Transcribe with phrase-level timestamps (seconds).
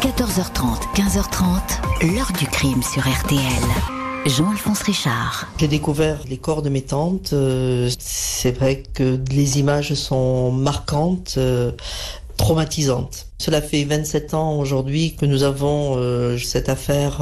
[0.00, 3.38] 14h30, 15h30, l'heure du crime sur RTL.
[4.24, 5.46] Jean-Alphonse Richard.
[5.58, 7.34] J'ai découvert les corps de mes tantes.
[7.34, 11.72] Euh, c'est vrai que les images sont marquantes, euh,
[12.38, 13.26] traumatisantes.
[13.36, 17.20] Cela fait 27 ans aujourd'hui que nous avons euh, cette affaire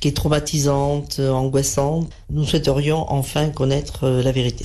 [0.00, 2.08] qui est traumatisante, angoissante.
[2.30, 4.64] Nous souhaiterions enfin connaître la vérité.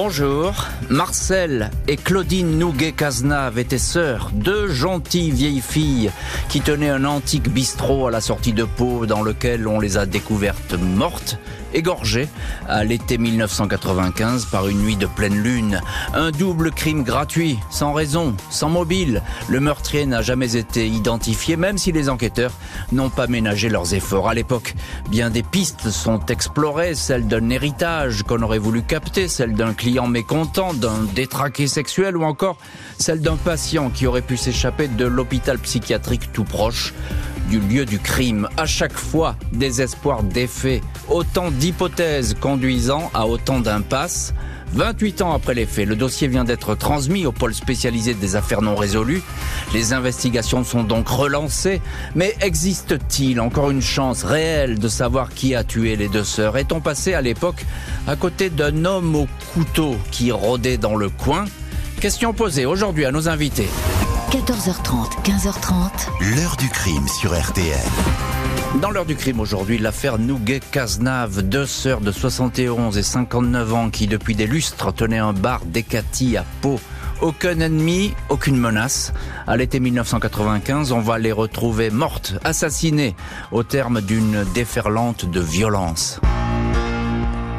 [0.00, 6.12] Bonjour, Marcel et Claudine Nouguet-Cazenave étaient sœurs, deux gentilles vieilles filles
[6.48, 10.06] qui tenaient un antique bistrot à la sortie de Pau dans lequel on les a
[10.06, 11.36] découvertes mortes
[11.74, 12.28] égorgé
[12.68, 15.80] à l'été 1995 par une nuit de pleine lune.
[16.14, 19.22] Un double crime gratuit, sans raison, sans mobile.
[19.48, 22.52] Le meurtrier n'a jamais été identifié, même si les enquêteurs
[22.92, 24.28] n'ont pas ménagé leurs efforts.
[24.28, 24.74] À l'époque,
[25.10, 29.87] bien des pistes sont explorées, celle d'un héritage qu'on aurait voulu capter, celle d'un client
[30.08, 32.58] mécontent, d'un détraqué sexuel ou encore
[32.98, 36.94] celle d'un patient qui aurait pu s'échapper de l'hôpital psychiatrique tout proche
[37.48, 38.48] du lieu du crime.
[38.56, 40.22] À chaque fois, des espoirs.
[41.08, 44.34] Autant d'hypothèses conduisant à autant d'impasses.
[44.72, 48.62] 28 ans après les faits, le dossier vient d'être transmis au pôle spécialisé des affaires
[48.62, 49.22] non résolues.
[49.72, 51.80] Les investigations sont donc relancées.
[52.14, 56.56] Mais existe-t-il encore une chance réelle de savoir qui a tué les deux sœurs?
[56.56, 57.64] Est-on passé à l'époque
[58.06, 61.44] à côté d'un homme au couteau qui rôdait dans le coin?
[62.00, 63.68] Question posée aujourd'hui à nos invités.
[64.30, 66.36] 14h30, 15h30.
[66.36, 67.78] L'heure du crime sur RTL.
[68.80, 74.06] Dans l'heure du crime aujourd'hui, l'affaire Nouguet-Cazenave, deux sœurs de 71 et 59 ans qui
[74.06, 76.78] depuis des lustres tenaient un bar d'Ecati à Pau.
[77.20, 79.12] Aucun ennemi, aucune menace.
[79.48, 83.16] À l'été 1995, on va les retrouver mortes, assassinées,
[83.50, 86.20] au terme d'une déferlante de violence.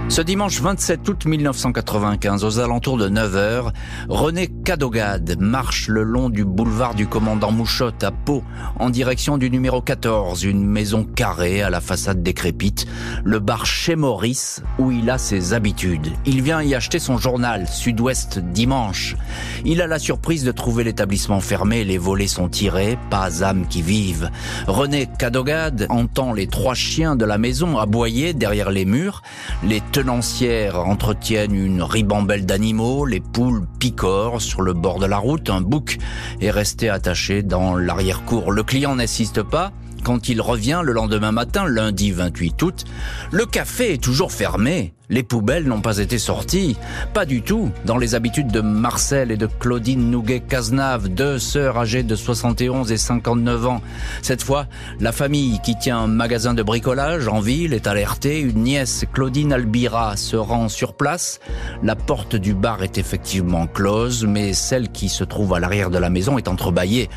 [0.09, 3.71] Ce dimanche 27 août 1995, aux alentours de 9h,
[4.09, 8.43] René Cadogade marche le long du boulevard du commandant Mouchotte à Pau,
[8.79, 12.87] en direction du numéro 14, une maison carrée à la façade décrépite,
[13.23, 16.07] le bar chez Maurice, où il a ses habitudes.
[16.25, 19.15] Il vient y acheter son journal, Sud-Ouest Dimanche.
[19.63, 23.83] Il a la surprise de trouver l'établissement fermé, les volets sont tirés, pas âme qui
[23.83, 24.31] vive.
[24.65, 29.21] René Cadogade entend les trois chiens de la maison aboyer derrière les murs,
[29.63, 35.49] les tenancières entretiennent une ribambelle d'animaux, les poules picorent sur le bord de la route,
[35.49, 35.97] un bouc
[36.39, 38.53] est resté attaché dans l'arrière-cour.
[38.53, 39.73] Le client n'assiste pas,
[40.09, 42.83] quand il revient le lendemain matin, lundi 28 août,
[43.31, 44.95] le café est toujours fermé.
[45.07, 46.77] Les poubelles n'ont pas été sorties.
[47.13, 47.69] Pas du tout.
[47.85, 52.97] Dans les habitudes de Marcel et de Claudine Nouguet-Cazenave, deux sœurs âgées de 71 et
[52.97, 53.81] 59 ans.
[54.23, 54.65] Cette fois,
[54.99, 58.39] la famille qui tient un magasin de bricolage en ville est alertée.
[58.39, 61.39] Une nièce, Claudine Albira, se rend sur place.
[61.83, 65.99] La porte du bar est effectivement close, mais celle qui se trouve à l'arrière de
[65.99, 67.11] la maison est entrebâillée.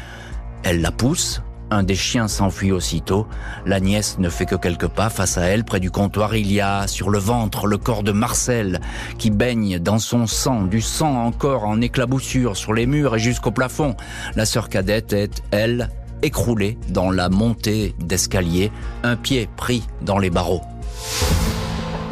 [0.63, 1.41] Elle la pousse,
[1.73, 3.27] un des chiens s'enfuit aussitôt.
[3.65, 5.65] La nièce ne fait que quelques pas face à elle.
[5.65, 8.81] Près du comptoir, il y a sur le ventre le corps de Marcel
[9.19, 13.51] qui baigne dans son sang, du sang encore en éclaboussure sur les murs et jusqu'au
[13.51, 13.97] plafond.
[14.37, 15.89] La sœur cadette est, elle,
[16.23, 18.71] écroulée dans la montée d'escalier,
[19.03, 20.63] un pied pris dans les barreaux.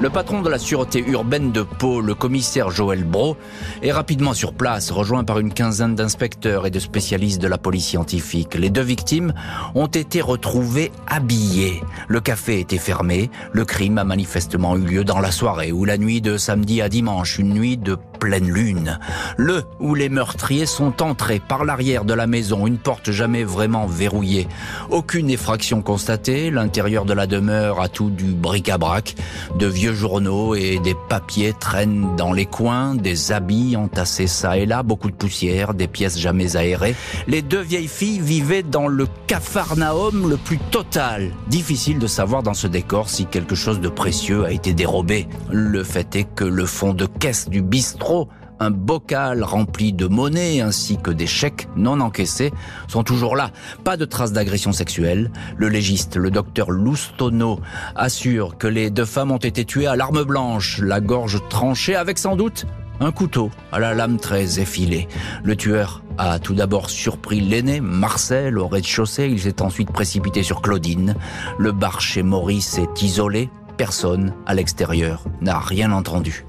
[0.00, 3.36] Le patron de la sûreté urbaine de Pau, le commissaire Joël Bro,
[3.82, 7.88] est rapidement sur place, rejoint par une quinzaine d'inspecteurs et de spécialistes de la police
[7.88, 8.54] scientifique.
[8.54, 9.34] Les deux victimes
[9.74, 11.82] ont été retrouvées habillées.
[12.08, 13.30] Le café était fermé.
[13.52, 16.88] Le crime a manifestement eu lieu dans la soirée ou la nuit de samedi à
[16.88, 18.98] dimanche, une nuit de pleine lune.
[19.36, 23.86] Le où les meurtriers sont entrés par l'arrière de la maison, une porte jamais vraiment
[23.86, 24.48] verrouillée.
[24.88, 26.50] Aucune effraction constatée.
[26.50, 29.14] L'intérieur de la demeure a tout du bric-à-brac,
[29.58, 34.66] de vieux journaux et des papiers traînent dans les coins, des habits entassés ça et
[34.66, 36.94] là, beaucoup de poussière, des pièces jamais aérées.
[37.26, 41.32] Les deux vieilles filles vivaient dans le capharnaüm le plus total.
[41.48, 45.28] Difficile de savoir dans ce décor si quelque chose de précieux a été dérobé.
[45.50, 48.28] Le fait est que le fond de caisse du bistrot
[48.60, 52.52] un bocal rempli de monnaie ainsi que des chèques non encaissés
[52.86, 53.50] sont toujours là.
[53.84, 55.32] Pas de traces d'agression sexuelle.
[55.56, 57.60] Le légiste, le docteur Loustono,
[57.96, 62.18] assure que les deux femmes ont été tuées à l'arme blanche, la gorge tranchée avec
[62.18, 62.66] sans doute
[63.00, 65.08] un couteau à la lame très effilée.
[65.42, 69.28] Le tueur a tout d'abord surpris l'aîné, Marcel, au rez-de-chaussée.
[69.28, 71.14] Il s'est ensuite précipité sur Claudine.
[71.58, 73.48] Le bar chez Maurice est isolé.
[73.78, 76.44] Personne à l'extérieur n'a rien entendu.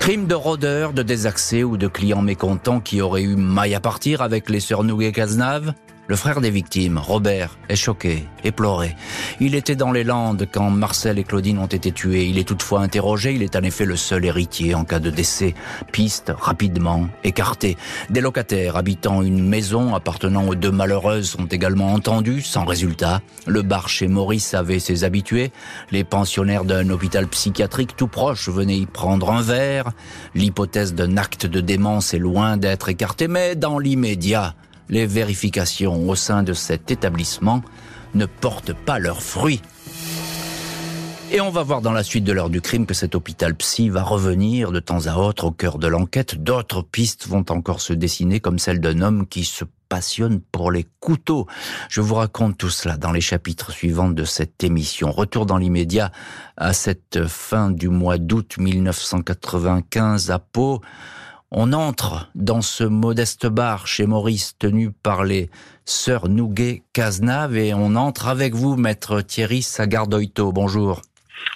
[0.00, 4.22] Crime de rôdeurs, de désaccès ou de clients mécontents qui auraient eu maille à partir
[4.22, 5.74] avec les sœurs Nouguet-Cazenave
[6.10, 8.96] Le frère des victimes, Robert, est choqué, éploré.
[9.40, 12.24] Il était dans les Landes quand Marcel et Claudine ont été tués.
[12.24, 13.34] Il est toutefois interrogé.
[13.34, 15.52] Il est en effet le seul héritier en cas de décès.
[15.92, 17.76] Piste rapidement écartée.
[18.08, 23.20] Des locataires habitant une maison appartenant aux deux malheureuses sont également entendus, sans résultat.
[23.46, 25.52] Le bar chez Maurice avait ses habitués.
[25.90, 29.90] Les pensionnaires d'un hôpital psychiatrique tout proche venaient y prendre un verre.
[30.34, 34.54] L'hypothèse d'un acte de démence est loin d'être écartée, mais dans l'immédiat,
[34.88, 37.62] les vérifications au sein de cet établissement
[38.14, 39.60] ne portent pas leurs fruits.
[41.30, 43.90] Et on va voir dans la suite de l'heure du crime que cet hôpital psy
[43.90, 46.42] va revenir de temps à autre au cœur de l'enquête.
[46.42, 50.86] D'autres pistes vont encore se dessiner comme celle d'un homme qui se passionne pour les
[51.00, 51.46] couteaux.
[51.90, 55.12] Je vous raconte tout cela dans les chapitres suivants de cette émission.
[55.12, 56.12] Retour dans l'immédiat
[56.56, 60.80] à cette fin du mois d'août 1995 à Pau.
[61.50, 65.48] On entre dans ce modeste bar chez Maurice tenu par les
[65.86, 70.52] sœurs Nouguet Cazenave et on entre avec vous, maître Thierry Sagardoito.
[70.52, 71.00] Bonjour.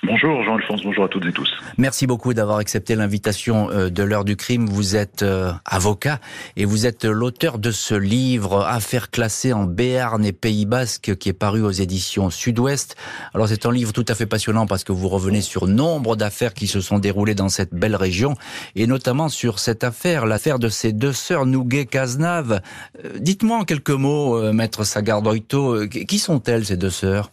[0.05, 1.49] Bonjour Jean-Alphonse, bonjour à toutes et tous.
[1.79, 4.67] Merci beaucoup d'avoir accepté l'invitation euh, de l'heure du crime.
[4.67, 6.19] Vous êtes euh, avocat
[6.57, 11.29] et vous êtes l'auteur de ce livre Affaires classées en Béarn et Pays Basque qui
[11.29, 12.97] est paru aux éditions Sud-Ouest.
[13.33, 16.53] Alors c'est un livre tout à fait passionnant parce que vous revenez sur nombre d'affaires
[16.53, 18.35] qui se sont déroulées dans cette belle région
[18.75, 22.61] et notamment sur cette affaire, l'affaire de ces deux sœurs Nouguet-Cazenave.
[23.05, 27.31] Euh, dites-moi en quelques mots, maître Sagardoito, qui sont-elles ces deux sœurs?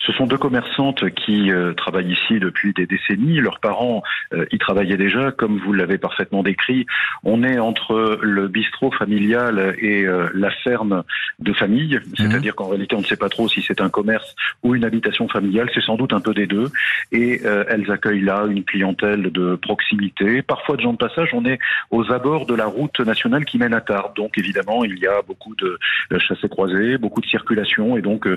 [0.00, 3.40] Ce sont deux commerçantes qui euh, travaillent ici depuis des décennies.
[3.40, 4.02] Leurs parents
[4.32, 6.86] euh, y travaillaient déjà, comme vous l'avez parfaitement décrit.
[7.24, 11.02] On est entre le bistrot familial et euh, la ferme
[11.40, 12.16] de famille, mhm.
[12.16, 15.28] c'est-à-dire qu'en réalité on ne sait pas trop si c'est un commerce ou une habitation
[15.28, 15.70] familiale.
[15.74, 16.70] C'est sans doute un peu des deux.
[17.12, 21.30] Et elles accueillent là une clientèle de proximité, parfois de gens de passage.
[21.32, 21.58] On est
[21.90, 24.14] aux abords de la route nationale qui mène à Tarbes.
[24.16, 25.78] Donc évidemment il y a beaucoup de
[26.18, 28.28] chassés croisés, beaucoup de circulation, et donc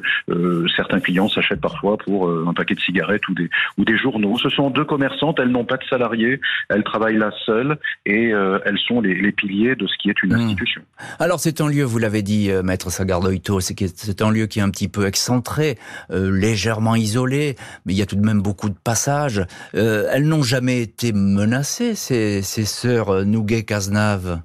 [0.75, 4.37] certains clients s'achètent parfois pour euh, un paquet de cigarettes ou des, ou des journaux.
[4.37, 8.59] Ce sont deux commerçantes, elles n'ont pas de salariés, elles travaillent là seules et euh,
[8.65, 10.41] elles sont les, piliers de ce qui est une hmm.
[10.41, 10.81] institution.
[11.19, 14.61] Alors c'est un lieu, vous l'avez dit, euh, Maître Sagardoito, c'est un lieu qui est
[14.61, 15.77] un petit peu excentré,
[16.09, 17.55] légèrement isolé,
[17.85, 19.45] mais il y a tout de même beaucoup de passages.
[19.73, 24.41] elles n'ont jamais été menacées, ces, ces sœurs Nouguet-Cazenave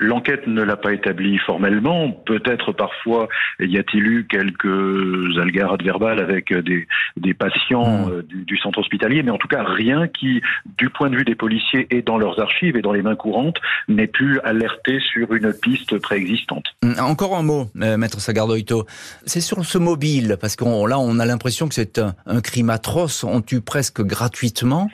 [0.00, 2.10] L'enquête ne l'a pas établi formellement.
[2.10, 3.28] Peut-être parfois
[3.60, 6.88] y a-t-il eu quelques algarades verbales avec des,
[7.18, 8.10] des patients hmm.
[8.10, 10.40] euh, du, centre hospitalier, mais en tout cas rien qui,
[10.78, 13.58] du point de vue des policiers et dans leurs archives et dans les mains courantes,
[13.88, 16.64] n'ait pu alerter sur une piste préexistante.
[16.82, 18.86] Hmm, encore un mot, euh, maître Sagardoito.
[19.26, 22.70] C'est sur ce mobile, parce que là on a l'impression que c'est un, un crime
[22.70, 23.22] atroce.
[23.22, 24.88] On tue presque gratuitement.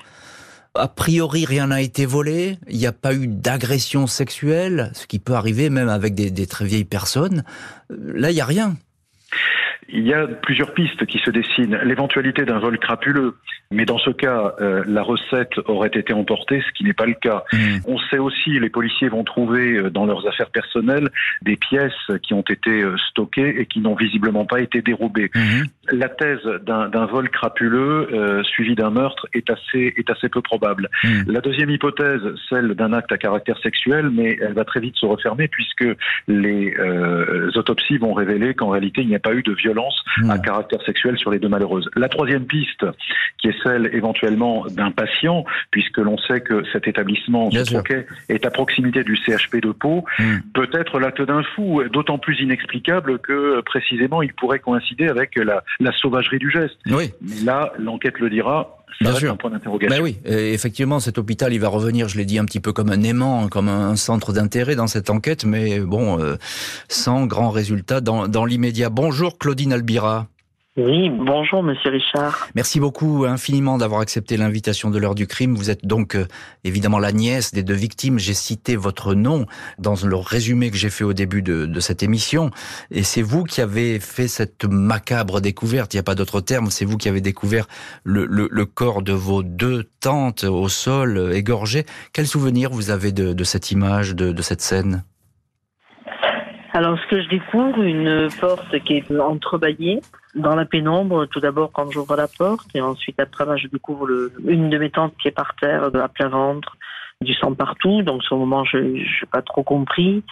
[0.78, 2.58] A priori, rien n'a été volé.
[2.68, 6.64] Il n'y a pas eu d'agression sexuelle, ce qui peut arriver même avec des, très
[6.64, 7.44] vieilles personnes.
[7.90, 8.76] Euh, là, il n'y a rien.
[9.88, 11.78] Il y a plusieurs pistes qui se dessinent.
[11.84, 13.36] L'éventualité d'un vol crapuleux,
[13.70, 17.14] mais dans ce cas, euh, la recette aurait été emportée, ce qui n'est pas le
[17.14, 17.44] cas.
[17.52, 17.58] Mmh.
[17.86, 21.08] On sait aussi, les policiers vont trouver euh, dans leurs affaires personnelles
[21.42, 21.92] des pièces
[22.22, 25.30] qui ont été euh, stockées et qui n'ont visiblement pas été dérobées.
[25.34, 25.64] Mmh.
[25.92, 30.88] La thèse d'un vol crapuleux euh, suivi d'un meurtre est assez, est assez peu probable.
[31.04, 31.08] Mmh.
[31.28, 35.06] La deuxième hypothèse, celle d'un acte à caractère sexuel, mais elle va très vite se
[35.06, 35.86] refermer puisque
[36.28, 40.36] les euh, autopsies vont révéler qu'en réalité il n'y a pas eu de violence à
[40.36, 40.42] hmm.
[40.42, 41.88] caractère sexuel sur les deux malheureuses.
[41.96, 42.86] La troisième piste,
[43.38, 47.50] qui est celle éventuellement d'un patient, puisque l'on sait que cet établissement
[48.28, 50.38] est à proximité du CHP de Pau, hmm.
[50.54, 55.62] peut être l'acte d'un fou, d'autant plus inexplicable que précisément il pourrait coïncider avec la,
[56.00, 56.76] sauvagerie du geste.
[56.86, 57.10] Oui.
[57.20, 59.32] Mais là, l'enquête le dira, Bien sûr.
[59.32, 59.96] Un point d'interrogation.
[59.96, 62.90] Ben oui, effectivement, cet hôpital, il va revenir, je l'ai dit, un petit peu comme
[62.90, 66.36] un aimant, comme un centre d'intérêt dans cette enquête, mais bon, euh,
[66.88, 68.88] sans grand résultat dans, dans l'immédiat.
[68.88, 70.28] Bonjour Claudine Albira.
[70.78, 72.48] Oui, bonjour Monsieur Richard.
[72.54, 75.54] Merci beaucoup infiniment d'avoir accepté l'invitation de l'heure du crime.
[75.54, 76.26] Vous êtes donc euh,
[76.64, 78.18] évidemment la nièce des deux victimes.
[78.18, 79.46] J'ai cité votre nom
[79.78, 82.50] dans le résumé que j'ai fait au début de, de cette émission.
[82.90, 86.70] Et c'est vous qui avez fait cette macabre découverte, il n'y a pas d'autre terme,
[86.70, 87.66] c'est vous qui avez découvert
[88.04, 91.86] le, le, le, corps de vos deux tantes au sol, euh, égorgées.
[92.12, 95.04] Quel souvenir vous avez de, de cette image, de, de cette scène?
[96.76, 100.02] Alors, ce que je découvre, une porte qui est entrebâillée
[100.34, 101.24] dans la pénombre.
[101.24, 104.90] Tout d'abord, quand j'ouvre la porte, et ensuite, après, je découvre le, une de mes
[104.90, 106.76] tantes qui est par terre, à plat ventre,
[107.22, 108.02] du sang partout.
[108.02, 110.22] Donc, ce moment, je n'ai pas trop compris.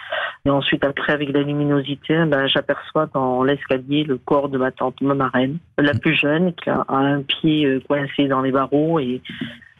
[0.45, 5.01] Et ensuite, après, avec la luminosité, ben, j'aperçois dans l'escalier le corps de ma tante,
[5.01, 9.19] ma marraine, la plus jeune, qui a un pied euh, coincé dans les barreaux et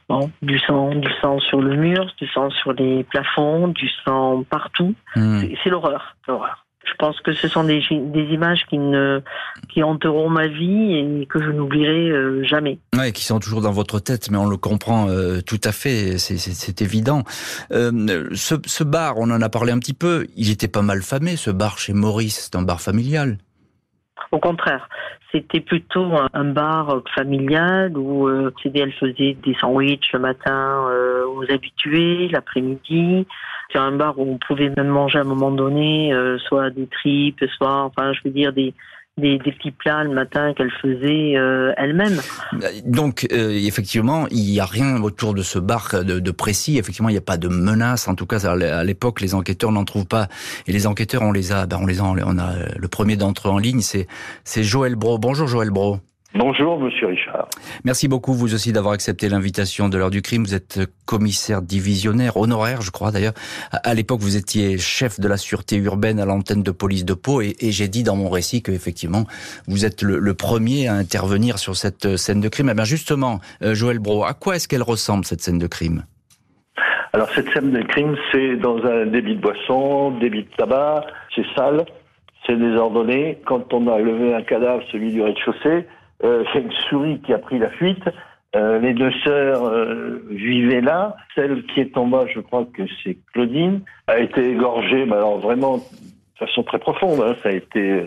[0.07, 4.43] Bon, du sang, du sang sur le mur, du sang sur les plafonds, du sang
[4.49, 4.93] partout.
[5.15, 5.41] Hmm.
[5.63, 6.65] C'est l'horreur, l'horreur.
[6.85, 9.21] Je pense que ce sont des, des images qui ne
[9.69, 12.77] qui hanteront ma vie et que je n'oublierai euh, jamais.
[12.95, 16.19] Ouais, qui sont toujours dans votre tête, mais on le comprend euh, tout à fait,
[16.19, 17.23] c'est évident.
[17.71, 21.01] Euh, ce, ce, bar, on en a parlé un petit peu, il était pas mal
[21.01, 23.39] famé, ce bar chez Maurice, c'est un bar familial.
[24.35, 24.89] Au contraire,
[25.31, 31.49] c'était plutôt un, bar familial où euh, elle faisait des sandwichs le matin euh, aux
[31.49, 33.25] habitués, l'après-midi.
[33.71, 36.87] C'est un bar où on pouvait même manger à un moment donné, euh, soit des
[36.87, 38.73] tripes, soit, enfin, je veux dire des
[39.17, 42.19] des, petits plats le matin qu'elle faisait euh, elle-même.
[42.85, 46.77] Donc euh, effectivement, il n'y a rien autour de ce bar de, précis.
[46.77, 48.07] Effectivement, il n'y a pas de menace.
[48.07, 50.27] En tout cas, à l'époque, les enquêteurs n'en trouvent pas.
[50.67, 53.47] Et les enquêteurs, on les a, ben on les a, on a le premier d'entre
[53.47, 54.07] eux en ligne, c'est
[54.43, 55.17] c'est Joël Bro.
[55.17, 55.99] Bonjour Joël Bro.
[56.35, 57.24] Bonjour, monsieur Richard.
[57.83, 60.43] Merci beaucoup, vous aussi, d'avoir accepté l'invitation de l'heure du crime.
[60.43, 63.33] Vous êtes commissaire divisionnaire, honoraire, je crois d'ailleurs.
[63.71, 67.41] À l'époque, vous étiez chef de la sûreté urbaine à l'antenne de police de Pau
[67.41, 69.25] et, j'ai dit dans mon récit que, effectivement,
[69.67, 72.69] vous êtes le, premier à intervenir sur cette scène de crime.
[72.69, 76.03] Eh bien, justement, euh, Joël Bro, à quoi est-ce qu'elle ressemble, cette scène de crime?
[77.13, 81.45] Alors, cette scène de crime, c'est dans un débit de boisson, débit de tabac, c'est
[81.55, 81.85] sale,
[82.45, 83.39] c'est désordonné.
[83.45, 85.87] Quand on a levé un cadavre, celui du rez-de-chaussée,
[86.23, 88.03] euh, c'est une souris qui a pris la fuite.
[88.55, 91.17] Euh, les deux sœurs euh, vivaient là.
[91.35, 95.39] Celle qui est en bas, je crois que c'est Claudine, a été égorgée, mais alors
[95.39, 95.83] vraiment de
[96.39, 97.19] façon très profonde.
[97.21, 98.01] Hein, ça a été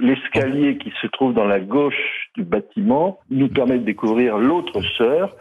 [0.00, 5.34] l'escalier qui se trouve dans la gauche du bâtiment nous permet de découvrir l'autre sœur.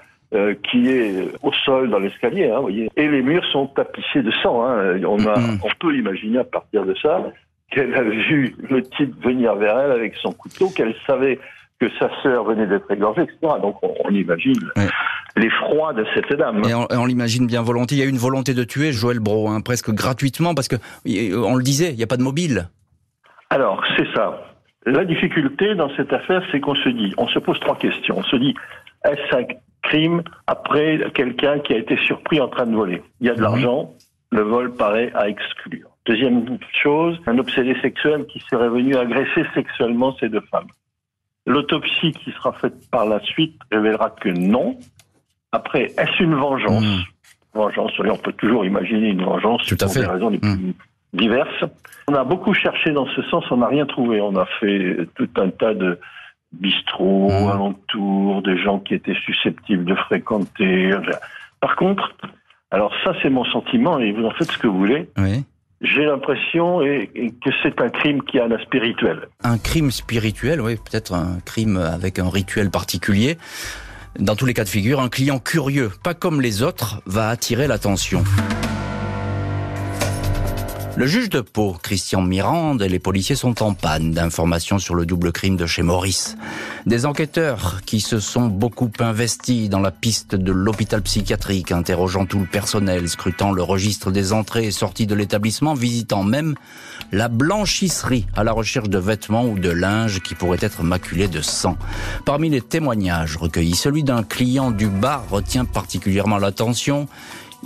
[0.63, 2.89] qui est au sol dans l'escalier, hein, voyez.
[2.97, 4.65] Et les murs sont tapissés de sang.
[4.65, 4.99] Hein.
[5.05, 5.59] On, a, mm-hmm.
[5.63, 7.31] on peut imaginer à partir de ça
[7.71, 11.39] qu'elle a vu le type venir vers elle avec son couteau, qu'elle savait
[11.85, 13.37] que sa sœur venait d'être égorgée, etc.
[13.61, 14.55] Donc on, imagine
[15.35, 16.63] l'effroi de cette dame.
[16.67, 17.97] Et on, l'imagine bien volontiers.
[17.97, 20.75] Il y a eu une volonté de tuer Joël Bro, hein, presque gratuitement, parce que
[21.05, 22.69] on le disait, il n'y a pas de mobile.
[23.49, 24.41] Alors c'est ça.
[24.85, 28.19] La difficulté dans cette affaire, c'est qu'on se dit, on se pose trois questions.
[28.19, 28.53] On se dit,
[29.03, 29.45] est-ce un
[29.81, 33.01] crime après quelqu'un qui a été surpris en train de voler?
[33.19, 33.43] Il y a de mhm.
[33.43, 33.93] l'argent,
[34.31, 35.89] le vol paraît à exclure.
[36.05, 40.67] Deuxième chose, un obsédé sexuel qui serait venu agresser sexuellement ces deux femmes.
[41.45, 44.77] L'autopsie qui sera faite par la suite révélera que non.
[45.51, 47.03] Après, est-ce une vengeance hmm.
[47.53, 50.73] Vengeance, on peut toujours imaginer une vengeance Tout à pour des raisons les plus hmm.
[51.13, 51.63] diverses.
[52.07, 54.19] On a beaucoup cherché dans ce sens, on n'a rien trouvé.
[54.21, 55.99] On a fait tout un tas de
[56.51, 57.49] bistrots mmh.
[57.51, 60.91] alentours, des gens qui étaient susceptibles de fréquenter.
[61.59, 62.15] Par contre,
[62.71, 65.09] alors ça c'est mon sentiment et vous en faites ce que vous voulez.
[65.17, 65.45] Oui.
[65.81, 69.27] J'ai l'impression que c'est un crime qui a un spirituel.
[69.43, 73.37] Un crime spirituel, oui, peut-être un crime avec un rituel particulier.
[74.17, 77.67] Dans tous les cas de figure, un client curieux, pas comme les autres, va attirer
[77.67, 78.23] l'attention.
[80.97, 85.05] Le juge de Pau, Christian Mirande, et les policiers sont en panne d'informations sur le
[85.05, 86.37] double crime de chez Maurice.
[86.85, 92.39] Des enquêteurs qui se sont beaucoup investis dans la piste de l'hôpital psychiatrique, interrogeant tout
[92.39, 96.55] le personnel, scrutant le registre des entrées et sorties de l'établissement, visitant même
[97.11, 101.41] la blanchisserie à la recherche de vêtements ou de linge qui pourraient être maculés de
[101.41, 101.77] sang.
[102.23, 107.09] Parmi les témoignages recueillis, celui d'un client du bar retient particulièrement l'attention.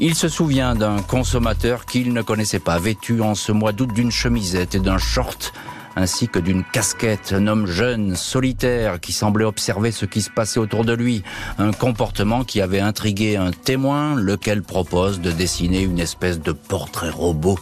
[0.01, 4.12] Il se souvient d'un consommateur qu'il ne connaissait pas, vêtu en ce mois d'août d'une
[4.12, 5.53] chemisette et d'un short
[5.96, 10.60] ainsi que d'une casquette, un homme jeune, solitaire, qui semblait observer ce qui se passait
[10.60, 11.24] autour de lui,
[11.58, 17.10] un comportement qui avait intrigué un témoin, lequel propose de dessiner une espèce de portrait
[17.10, 17.60] robot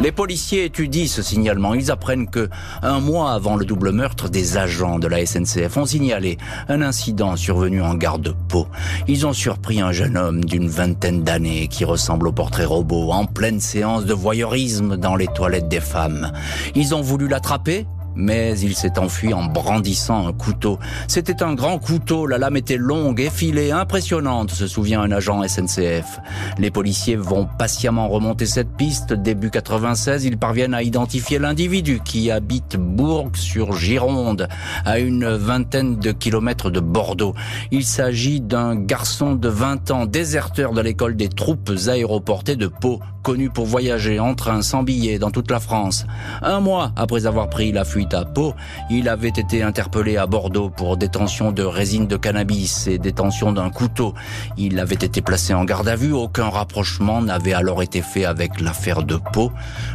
[0.00, 1.74] les policiers étudient ce signalement.
[1.74, 2.48] Ils apprennent que,
[2.82, 6.38] un mois avant le double meurtre, des agents de la SNCF ont signalé
[6.68, 8.34] un incident survenu en gare de.
[9.08, 13.26] Ils ont surpris un jeune homme d'une vingtaine d'années qui ressemble au portrait robot en
[13.26, 16.32] pleine séance de voyeurisme dans les toilettes des femmes.
[16.74, 20.78] Ils ont voulu l'attraper, mais il s'est enfui en brandissant un couteau.
[21.08, 26.20] C'était un grand couteau, la lame était longue, effilée, impressionnante, se souvient un agent SNCF.
[26.58, 29.12] Les policiers vont patiemment remonter cette piste.
[29.12, 34.48] Début 96, ils parviennent à identifier l'individu qui habite Bourg sur Gironde,
[34.84, 37.34] à une vingtaine de kilomètres de Bordeaux.
[37.70, 43.00] Il s'agit d'un garçon de 20 ans, déserteur de l'école des troupes aéroportées de Pau,
[43.22, 46.06] connu pour voyager en train sans billet dans toute la France.
[46.42, 48.54] Un mois après avoir pris la fuite à Pau.
[48.90, 53.70] Il avait été interpellé à Bordeaux pour détention de résine de cannabis et détention d'un
[53.70, 54.14] couteau.
[54.56, 56.12] Il avait été placé en garde à vue.
[56.12, 59.52] Aucun rapprochement n'avait alors été fait avec l'affaire de Pau.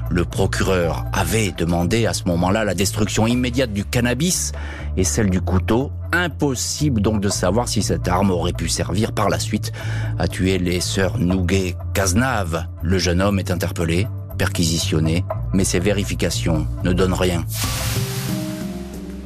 [0.10, 4.52] Le procureur avait demandé à ce moment-là la destruction immédiate du cannabis
[4.98, 5.92] et celle du couteau.
[6.12, 9.72] Impossible donc de savoir si cette arme aurait pu servir par la suite
[10.18, 12.66] à tuer les sœurs Nouguet Cazenave.
[12.82, 17.44] Le jeune homme est interpellé, perquisitionné, Mais ces vérifications ne donnent rien.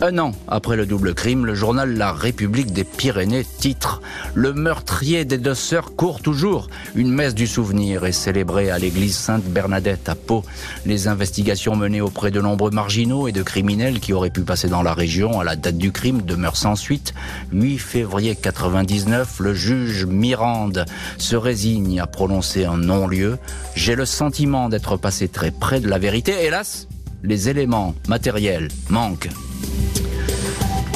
[0.01, 4.01] Un an après le double crime, le journal La République des Pyrénées titre
[4.34, 6.70] Le meurtrier des deux sœurs court toujours.
[6.96, 10.46] Une messe du souvenir est célébrée à l'église Sainte-Bernadette à Pau.
[10.86, 14.84] Les investigations menées auprès de nombreux marginaux et de criminels qui auraient pu passer dans
[14.84, 17.13] la région à la date du crime demeurent sans suite.
[17.51, 20.86] 8 février 99, le juge Mirande
[21.18, 23.38] se résigne à prononcer un non-lieu.
[23.75, 26.46] J'ai le sentiment d'être passé très près de la vérité.
[26.46, 26.88] Hélas,
[27.23, 29.29] les éléments matériels manquent.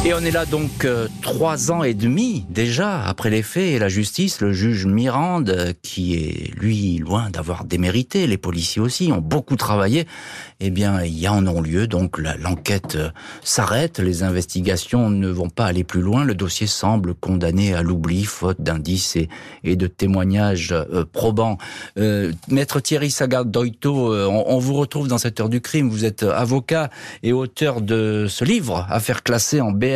[0.06, 3.80] Et on est là donc euh, trois ans et demi déjà après les faits et
[3.80, 9.22] la justice, le juge Mirande, qui est lui loin d'avoir démérité, les policiers aussi ont
[9.22, 10.06] beaucoup travaillé,
[10.60, 13.12] eh bien il y a un non-lieu, donc l'enquête euh,
[13.46, 18.26] s'arrête, les investigations ne vont pas aller plus loin, le dossier semble condamné à l'oubli,
[18.26, 19.18] faute d'indices
[19.64, 21.58] et, de témoignages euh, probants.
[22.50, 26.90] Maître Thierry Sagat-Doito, on, vous retrouve dans cette heure du crime, vous êtes avocat
[27.22, 29.93] et auteur de ce livre, Affaires classées en B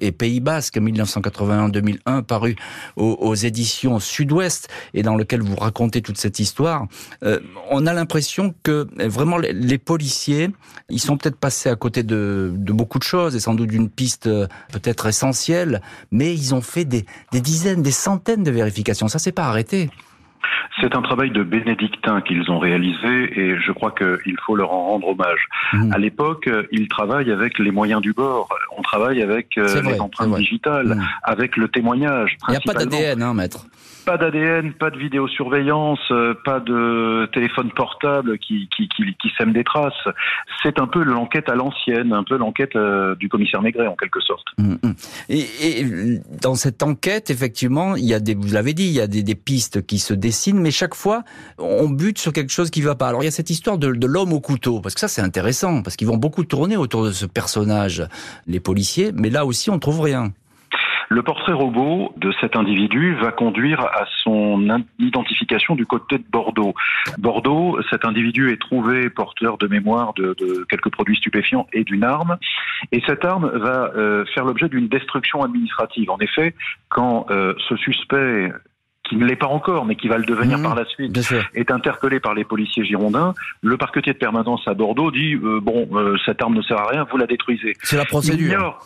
[0.00, 2.56] Et Pays Basque, 1981-2001, paru
[2.96, 6.86] aux, éditions Sud-Ouest, et dans lequel vous racontez toute cette histoire.
[7.24, 10.50] Euh, on a l'impression que vraiment les, policiers,
[10.88, 14.26] ils sont peut-être passés à côté de, beaucoup de choses, et sans doute d'une piste
[14.26, 15.80] euh, peut-être essentielle,
[16.10, 19.08] mais ils ont fait des, des dizaines, des centaines de vérifications.
[19.08, 19.90] Ça s'est pas arrêté.
[20.80, 24.86] C'est un travail de bénédictin qu'ils ont réalisé et je crois qu'il faut leur en
[24.86, 25.46] rendre hommage.
[25.72, 25.92] Mmh.
[25.92, 28.48] À l'époque, ils travaillent avec les moyens du bord.
[28.76, 31.08] On travaille avec euh, les empreintes digitales, mmh.
[31.24, 32.36] avec le témoignage.
[32.48, 33.66] Il n'y a pas d'ADN, hein, maître.
[34.06, 39.52] Pas d'ADN, pas de vidéosurveillance, euh, pas de téléphone portable qui, qui, qui, qui sème
[39.52, 39.92] des traces.
[40.62, 44.20] C'est un peu l'enquête à l'ancienne, un peu l'enquête euh, du commissaire Maigret en quelque
[44.20, 44.46] sorte.
[44.58, 44.74] Mmh,
[45.28, 49.00] et, et, dans cette enquête, effectivement, il y a des, vous l'avez dit, il y
[49.00, 51.22] a des, des pistes qui se dessinent mais chaque fois,
[51.58, 53.08] on bute sur quelque chose qui va pas.
[53.08, 55.82] Alors il y a cette histoire de, l'homme au couteau, parce que ça c'est intéressant,
[55.82, 58.06] parce qu'ils vont beaucoup tourner autour de ce personnage,
[58.46, 60.32] les policiers, mais là aussi on trouve rien.
[61.12, 66.72] Le portrait robot de cet individu va conduire à son identification du côté de Bordeaux.
[67.18, 70.34] Bordeaux, cet individu est trouvé porteur de mémoire de,
[70.70, 72.38] quelques produits stupéfiants et d'une arme.
[72.92, 76.10] Et cette arme va euh, faire l'objet d'une destruction administrative.
[76.10, 76.54] En effet,
[76.88, 78.50] quand euh, ce suspect
[79.08, 81.18] qui ne l'est pas encore, mais qui va le devenir mmh, par la suite,
[81.54, 83.34] est interpellé par les policiers girondins.
[83.62, 86.88] Le parquetier de permanence à Bordeaux dit euh, bon, euh, cette arme ne sert à
[86.88, 87.74] rien, vous la détruisez.
[87.82, 88.78] C'est la procédure.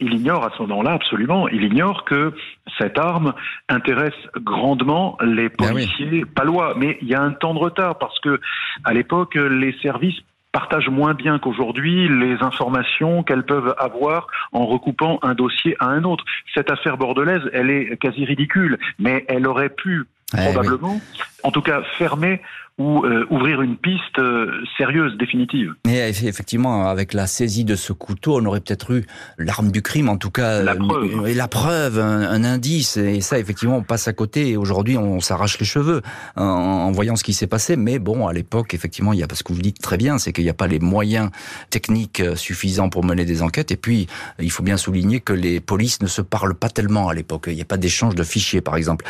[0.00, 2.32] Il ignore, à ce moment-là absolument, il ignore que
[2.78, 3.32] cette arme
[3.68, 6.74] intéresse grandement les ben policiers palois.
[6.76, 8.40] Mais il y a un temps de retard parce que
[8.82, 10.20] à l'époque, les services
[10.54, 16.04] partagent moins bien qu'aujourd'hui les informations qu'elles peuvent avoir en recoupant un dossier à un
[16.04, 16.24] autre.
[16.54, 21.00] Cette affaire bordelaise, elle est quasi ridicule, mais elle aurait pu eh probablement,
[21.42, 22.40] en tout cas fermer
[22.76, 25.74] ou euh, ouvrir une piste euh, sérieuse, définitive.
[25.86, 29.04] Mais effectivement, avec la saisie de ce couteau, on aurait peut-être eu
[29.38, 32.96] l'arme du crime, en tout cas, la preuve, et la preuve un, indice.
[32.96, 34.50] Et ça, effectivement, on passe à côté.
[34.50, 36.02] Et aujourd'hui, on s'arrache les cheveux
[36.34, 37.76] en, voyant ce qui s'est passé.
[37.76, 40.32] Mais bon, à l'époque, effectivement, il y a parce que vous dites très bien, c'est
[40.32, 41.30] qu'il n'y a pas les moyens
[41.70, 43.70] techniques euh, suffisants pour mener des enquêtes.
[43.70, 44.08] Et puis,
[44.40, 47.44] il faut bien souligner que les polices ne se parlent pas tellement à l'époque.
[47.46, 49.04] Il n'y a pas d'échange de fichiers, par exemple.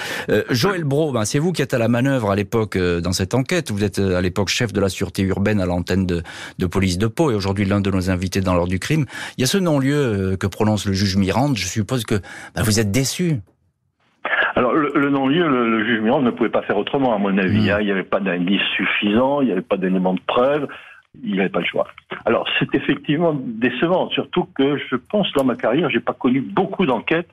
[0.50, 3.53] Joël Bro, ben, c'est vous qui êtes à la manœuvre à l'époque dans cette enquête.
[3.70, 7.06] Vous êtes euh, à l'époque chef de la sûreté urbaine à l'antenne de, police de
[7.06, 9.04] Pau et aujourd'hui l'un de nos invités dans l'heure du crime.
[9.38, 11.56] Il y a ce non-lieu euh, que prononce le juge Mirande.
[11.56, 12.16] Je suppose que
[12.54, 13.36] bah, vous êtes déçu.
[14.56, 17.68] Alors le, non-lieu, le, juge Mirande ne pouvait pas faire autrement à mon avis.
[17.68, 17.74] Hmm.
[17.74, 17.78] Hein.
[17.80, 20.68] Il n'y avait pas d'indice suffisant, il n'y avait pas d'éléments de preuve,
[21.22, 21.86] il n'avait pas le choix.
[22.24, 26.86] Alors c'est effectivement décevant, surtout que je pense dans ma carrière, j'ai pas connu beaucoup
[26.86, 27.30] d'enquêtes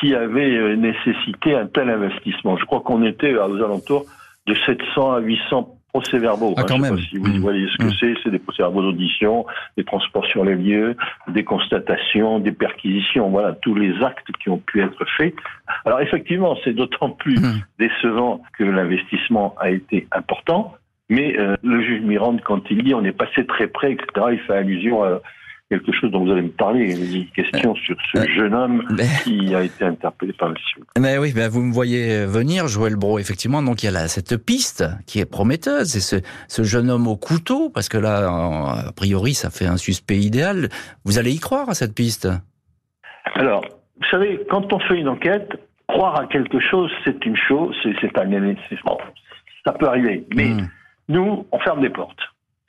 [0.00, 2.56] qui avaient euh, nécessité un tel investissement.
[2.56, 4.06] Je crois qu'on était aux alentours
[4.46, 6.54] de 700 à 800 procès-verbaux.
[6.56, 6.98] Ah, quand même.
[6.98, 7.40] si vous mmh.
[7.40, 7.96] voyez ce que mmh.
[7.98, 10.96] c'est, c'est des procès-verbaux d'audition, des transports sur les lieux,
[11.28, 15.34] des constatations, des perquisitions, voilà, tous les actes qui ont pu être faits.
[15.84, 17.62] Alors effectivement, c'est d'autant plus mmh.
[17.78, 20.74] décevant que l'investissement a été important,
[21.08, 24.38] mais euh, le juge Mirande, quand il dit on est passé très près, etc., il
[24.40, 25.20] fait allusion à
[25.70, 28.84] quelque chose dont vous allez me parler, une question sur ce euh, jeune homme
[29.22, 30.84] qui a été interpellé par le CIO.
[30.98, 33.62] Mais oui, ben vous me voyez venir, Joël Bro, effectivement.
[33.62, 36.16] Donc il y a là, cette piste qui est prometteuse, c'est ce,
[36.48, 38.28] ce, jeune homme au couteau, parce que là,
[38.88, 40.68] a priori, ça fait un suspect idéal.
[41.04, 42.28] Vous allez y croire à cette piste?
[43.34, 43.64] Alors,
[44.00, 45.50] vous savez, quand on fait une enquête,
[45.86, 48.30] croire à quelque chose, c'est une chose, c'est un
[49.64, 50.24] ça peut arriver.
[50.34, 50.68] Mais hmm.
[51.08, 52.20] nous, on ferme des portes.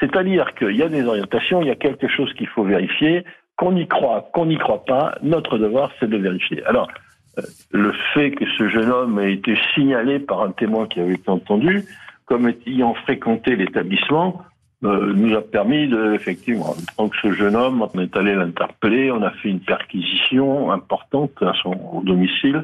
[0.02, 3.24] C'est-à-dire qu'il y a des orientations, il y a quelque chose qu'il faut vérifier,
[3.56, 6.64] qu'on y croit, qu'on n'y croit pas, notre devoir, c'est de vérifier.
[6.66, 6.90] Alors,
[7.38, 11.14] euh, le fait que ce jeune homme ait été signalé par un témoin qui avait
[11.14, 11.86] été entendu,
[12.26, 14.42] comme ayant fréquenté l'établissement,
[14.84, 19.22] euh, nous a permis de, effectivement, donc ce jeune homme, on est allé l'interpeller, on
[19.22, 22.64] a fait une perquisition importante à son domicile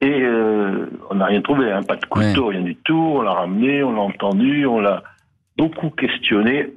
[0.00, 3.14] et euh, on n'a rien trouvé, hein, pas de couteau, rien du tout.
[3.16, 5.02] On l'a ramené, on l'a entendu, on l'a
[5.58, 6.68] beaucoup questionné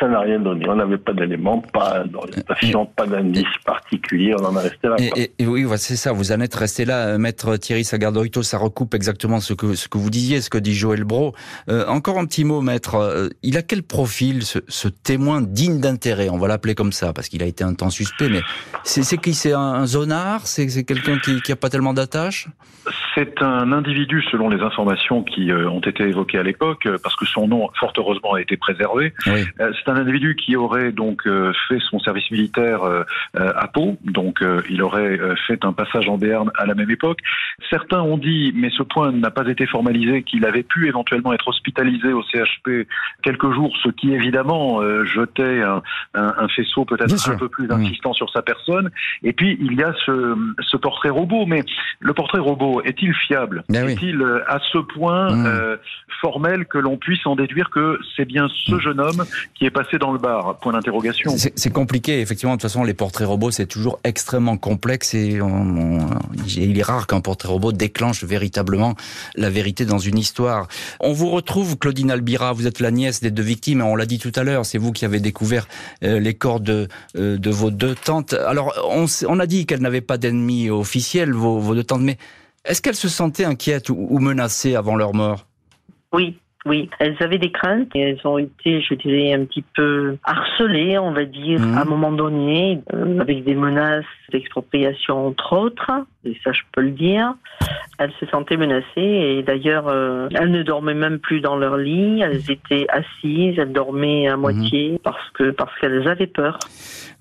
[0.00, 0.66] ça n'a rien donné.
[0.68, 4.34] On n'avait pas d'éléments, pas d'orientation, pas d'indice particulier.
[4.38, 4.96] On en est resté là.
[4.98, 6.12] Et, oui, c'est ça.
[6.12, 8.42] Vous en êtes resté là, euh, maître Thierry Sagardorito.
[8.42, 11.34] Ça recoupe exactement ce que ce que vous disiez, ce que dit Joël Bro.
[11.68, 12.94] Euh, encore un petit mot, maître.
[12.94, 16.30] Euh, il a quel profil, ce, témoin digne d'intérêt?
[16.30, 18.30] On va l'appeler comme ça, parce qu'il a été un temps suspect.
[18.30, 18.40] Mais
[18.84, 19.34] c'est qui?
[19.34, 20.46] C'est un, zonard?
[20.46, 22.48] C'est quelqu'un qui, qui a pas tellement d'attache?
[23.14, 27.46] C'est un individu, selon les informations qui ont été évoquées à l'époque, parce que son
[27.46, 29.12] nom, fort heureusement, a été préservé.
[29.26, 29.44] Oui
[29.84, 33.02] c'est un individu qui aurait donc euh, fait son service militaire euh,
[33.38, 37.18] euh, à Pau, donc il aurait fait un passage en Béarn à la même époque.
[37.68, 41.48] Certains ont dit, mais ce point n'a pas été formalisé, qu'il avait pu éventuellement être
[41.48, 42.86] hospitalisé au CHP
[43.22, 45.82] quelques jours, ce qui évidemment jetait un,
[46.14, 48.90] un, faisceau peut-être un peu plus insistant sur sa personne.
[49.22, 51.64] Et puis il y a ce, ce portrait robot, mais
[52.00, 55.78] le portrait robot est-il fiable ben Est-il à ce point mmh.
[56.20, 58.80] formel que l'on puisse en déduire que c'est bien ce mmh.
[58.80, 59.24] jeune homme
[59.54, 61.34] qui est passé dans le bar Point d'interrogation.
[61.36, 62.52] C'est compliqué, effectivement.
[62.52, 65.40] De toute façon, les portraits robots, c'est toujours extrêmement complexe et
[66.56, 68.94] il est rare qu'un portrait robot déclenche véritablement
[69.34, 70.68] la vérité dans une histoire.
[71.00, 74.18] On vous retrouve, Claudine Albira, vous êtes la nièce des deux victimes, on l'a dit
[74.18, 75.66] tout à l'heure, c'est vous qui avez découvert
[76.04, 78.32] euh, les corps de, euh, de vos deux tantes.
[78.32, 82.18] Alors, on, on a dit qu'elles n'avaient pas d'ennemis officiels, vos, vos, deux tantes, mais
[82.64, 85.46] est-ce qu'elles se sentaient inquiètes ou, ou menacées avant leur mort?
[86.12, 90.18] Oui, oui, elles avaient des craintes et elles ont été, je dirais, un petit peu
[90.24, 91.78] harcelées, on va dire, mhm.
[91.78, 95.90] à un moment donné, euh, avec des menaces d'expropriation entre autres,
[96.24, 97.34] et ça je peux le dire.
[97.98, 102.20] Elles se sentaient menacées et d'ailleurs, euh, elles ne dormaient même plus dans leur lit,
[102.20, 104.42] elles étaient assises, elles dormaient à mhm.
[104.42, 106.58] moitié parce que parce qu'elles avaient peur.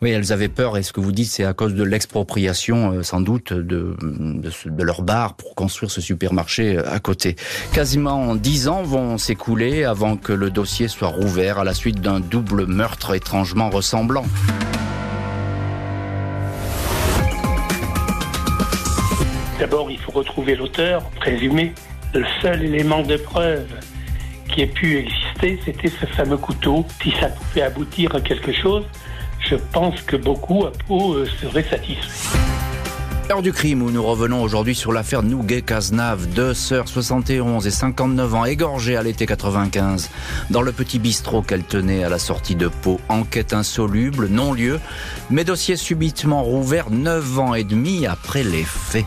[0.02, 3.04] Oui, elles avaient peur, et ce que vous dites, c'est à cause de l'expropriation, euh,
[3.04, 7.36] sans doute, de, de, leur bar pour construire ce supermarché euh, à côté.
[7.74, 12.22] Quasiment dix ans vont s'écouler avant que le dossier soit rouvert à la suite d'un
[12.22, 14.24] double meurtre étrangement ressemblant.
[19.60, 21.74] D'abord, il faut retrouver l'auteur présumé.
[22.14, 23.68] Le seul élément de preuve
[24.48, 26.86] qui ait pu exister, c'était ce fameux couteau.
[27.04, 28.86] Si ça pouvait aboutir à quelque chose,
[29.50, 32.38] je pense que beaucoup à Pau euh, seraient satisfaits.
[33.32, 38.36] Heure du crime où nous revenons aujourd'hui sur l'affaire Nouguet-Cazenave, deux sœurs 71 et 59
[38.36, 40.10] ans égorgées à l'été 95
[40.50, 43.00] dans le petit bistrot qu'elles tenaient à la sortie de Pau.
[43.08, 44.80] Enquête insoluble, non-lieu,
[45.30, 49.06] mais dossier subitement rouvert neuf ans et demi après les faits.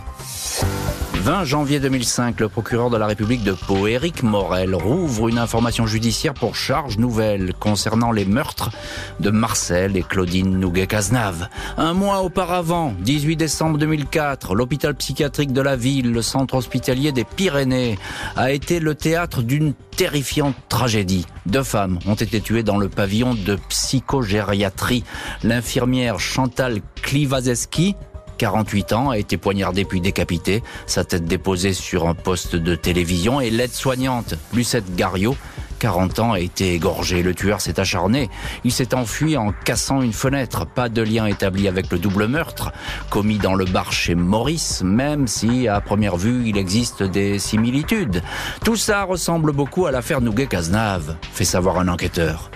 [1.23, 5.87] 20 janvier 2005, le procureur de la République de Pau, Éric Morel, rouvre une information
[5.87, 8.73] judiciaire pour charge nouvelle concernant les meurtres
[9.21, 11.49] de Marcel et Claudine Nouguet-Cazenave.
[11.79, 17.23] Un mois auparavant, 18 décembre 2004, l'hôpital psychiatrique de la ville, le centre hospitalier des
[17.23, 18.01] Pyrénées,
[18.35, 21.27] a été le théâtre d'une terrifiante tragédie.
[21.47, 25.05] Deux femmes ont été tuées dans le pavillon de psychogériatrie.
[25.45, 27.95] L'infirmière Chantal Klivazeski,
[28.43, 33.41] 48 ans, a été poignardé puis décapité, sa tête déposée sur un poste de télévision
[33.41, 35.37] et l'aide-soignante Lucette Gariot
[35.79, 37.23] 40 ans, a été égorgée.
[37.23, 38.31] Le tueur s'est acharné.
[38.65, 40.65] Il s'est enfui en cassant une fenêtre.
[40.65, 42.73] Pas de lien établi avec le double meurtre
[43.11, 48.23] commis dans le bar chez Maurice, même si, à première vue, il existe des similitudes.
[48.65, 52.51] Tout ça ressemble beaucoup à l'affaire Nouguet-Cazenave, fait savoir un enquêteur.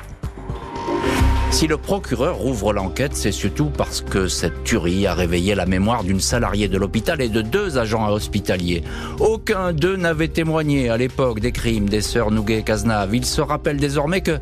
[1.50, 6.04] Si le procureur rouvre l'enquête, c'est surtout parce que cette tuerie a réveillé la mémoire
[6.04, 8.82] d'une salariée de l'hôpital et de deux agents hospitaliers.
[9.20, 13.14] Aucun d'eux n'avait témoigné à l'époque des crimes des sœurs Nouguet et.
[13.14, 14.38] Ils se rappellent désormais que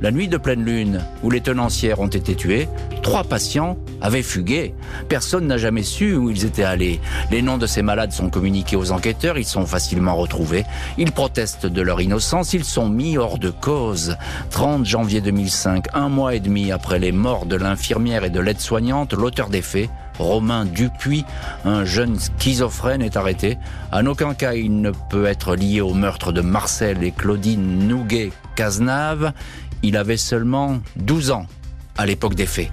[0.00, 2.68] la nuit de pleine lune, où les tenancières ont été tuées,
[3.02, 4.74] trois patients avaient fugué.
[5.08, 7.00] Personne n'a jamais su où ils étaient allés.
[7.30, 10.64] Les noms de ces malades sont communiqués aux enquêteurs, ils sont facilement retrouvés.
[10.98, 14.16] Ils protestent de leur innocence, ils sont mis hors de cause.
[14.50, 19.14] 30 janvier 2005, un mois et demi après les morts de l'infirmière et de l'aide-soignante,
[19.14, 21.24] l'auteur des faits, Romain Dupuis,
[21.64, 23.56] un jeune schizophrène, est arrêté.
[23.92, 29.32] En aucun cas il ne peut être lié au meurtre de Marcel et Claudine Nouguet-Cazenave.
[29.82, 31.46] Il avait seulement 12 ans
[31.96, 32.70] à l'époque des faits.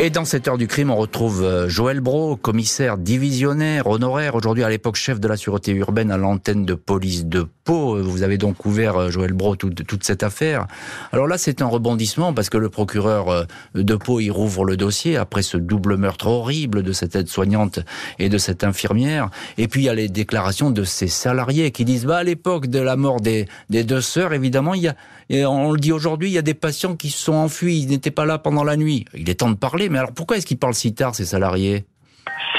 [0.00, 4.62] Et dans cette heure du crime, on retrouve euh, Joël Bro, commissaire divisionnaire, honoraire, aujourd'hui
[4.62, 8.00] à l'époque chef de la sûreté urbaine à l'antenne de police de Pau.
[8.00, 10.68] Vous avez donc ouvert, euh, Joël Bro, toute, cette affaire.
[11.10, 14.76] Alors là, c'est un rebondissement parce que le procureur euh, de Pau, il rouvre le
[14.76, 17.80] dossier après ce double meurtre horrible de cette aide-soignante
[18.20, 19.30] et de cette infirmière.
[19.56, 22.68] Et puis il y a les déclarations de ces salariés qui disent, bah à l'époque
[22.68, 24.94] de la mort des, des deux sœurs, évidemment, il y a,
[25.30, 27.88] et on le dit aujourd'hui, il y a des patients qui se sont enfuis, ils
[27.88, 29.04] n'étaient pas là pendant la nuit.
[29.14, 31.84] Il est temps de parler, mais alors pourquoi est-ce qu'ils parlent si tard, ces salariés?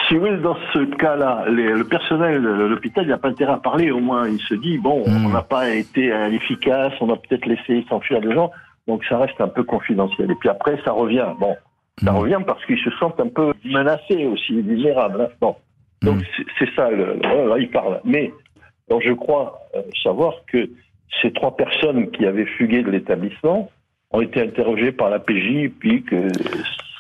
[0.08, 3.92] Si oui, dans ce cas-là, le personnel de l'hôpital n'a pas intérêt à parler.
[3.92, 5.26] Au moins, il se dit bon, hmm.
[5.26, 8.52] on n'a pas été efficace, on a peut-être laissé s'enfuir des gens,
[8.88, 10.32] donc ça reste un peu confidentiel.
[10.32, 11.28] Et puis après, ça revient.
[11.40, 11.56] Bon,
[12.04, 12.18] ça hmm.
[12.18, 15.22] revient parce qu'ils se sentent un peu menacés aussi, vulnérables.
[15.22, 15.34] Hein.
[15.42, 15.56] Bon,
[16.02, 16.44] donc hmm.
[16.58, 16.90] c'est ça.
[16.90, 18.00] Le, là, il parle.
[18.04, 18.32] Mais
[18.90, 20.70] je crois euh, savoir que
[21.22, 23.72] ces trois personnes qui avaient fugué de l'établissement
[24.12, 26.28] ont été interrogées par la PJ, puis que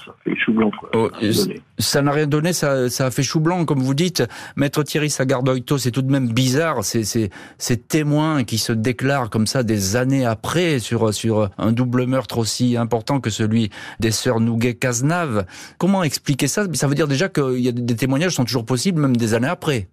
[0.06, 0.72] ça fait chou blanc.
[0.94, 1.10] Oh,
[1.80, 4.24] ça n'a rien donné, ça, a fait chou blanc, comme vous dites.
[4.56, 9.48] Maître Thierry Sagardoito, c'est tout de même bizarre, ces, ces, témoins qui se déclarent comme
[9.48, 13.70] ça des années après sur, sur un double meurtre aussi important que celui
[14.00, 15.46] des sœurs Nouguet-Cazenave.
[15.78, 16.66] Comment expliquer ça?
[16.74, 19.48] Ça veut dire déjà qu'il y a des témoignages sont toujours possibles, même des années
[19.48, 19.88] après.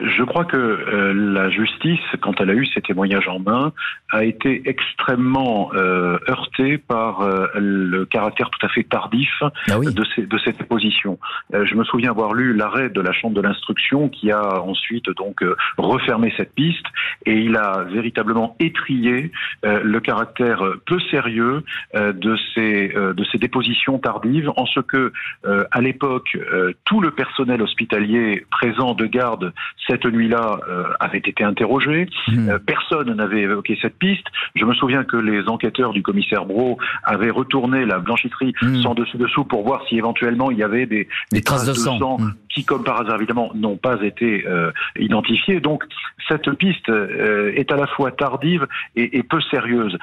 [0.00, 3.72] Je crois que euh, la justice, quand elle a eu ces témoignages en main,
[4.10, 10.04] a été extrêmement euh, heurtée par euh, le caractère tout à fait tardif ah de,
[10.14, 11.18] ces, de cette position.
[11.52, 15.44] je me souviens avoir lu l'arrêt de la Chambre de l'instruction qui a ensuite donc
[15.76, 16.86] refermé cette piste
[17.26, 24.50] et il a véritablement étrié le caractère peu sérieux de ces de ces dépositions tardives
[24.56, 25.12] en ce que
[25.44, 26.36] à l'époque
[26.84, 29.52] tout le personnel hospitalier présent de garde
[29.86, 32.08] cette nuit-là euh, avait été interrogé.
[32.28, 32.48] Hmm.
[32.48, 34.26] Euh, personne n'avait évoqué cette piste.
[34.54, 38.82] Je me souviens que les enquêteurs du commissaire Bro avaient retourné la blanchisserie hmm.
[38.82, 41.08] sans dessus-dessous pour voir si éventuellement il y avait des,
[41.44, 42.32] traces, de, sang, hmm.
[42.48, 45.60] qui, comme par hasard évidemment, n'ont pas été euh, identifiées.
[45.60, 45.84] Donc
[46.28, 48.66] cette piste est à la fois tardive
[48.96, 49.98] et, peu sérieuse.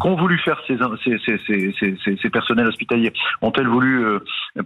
[0.00, 3.12] Qu'ont voulu faire ces, ces, ces, personnels hospitaliers?
[3.40, 4.04] Ont-elles voulu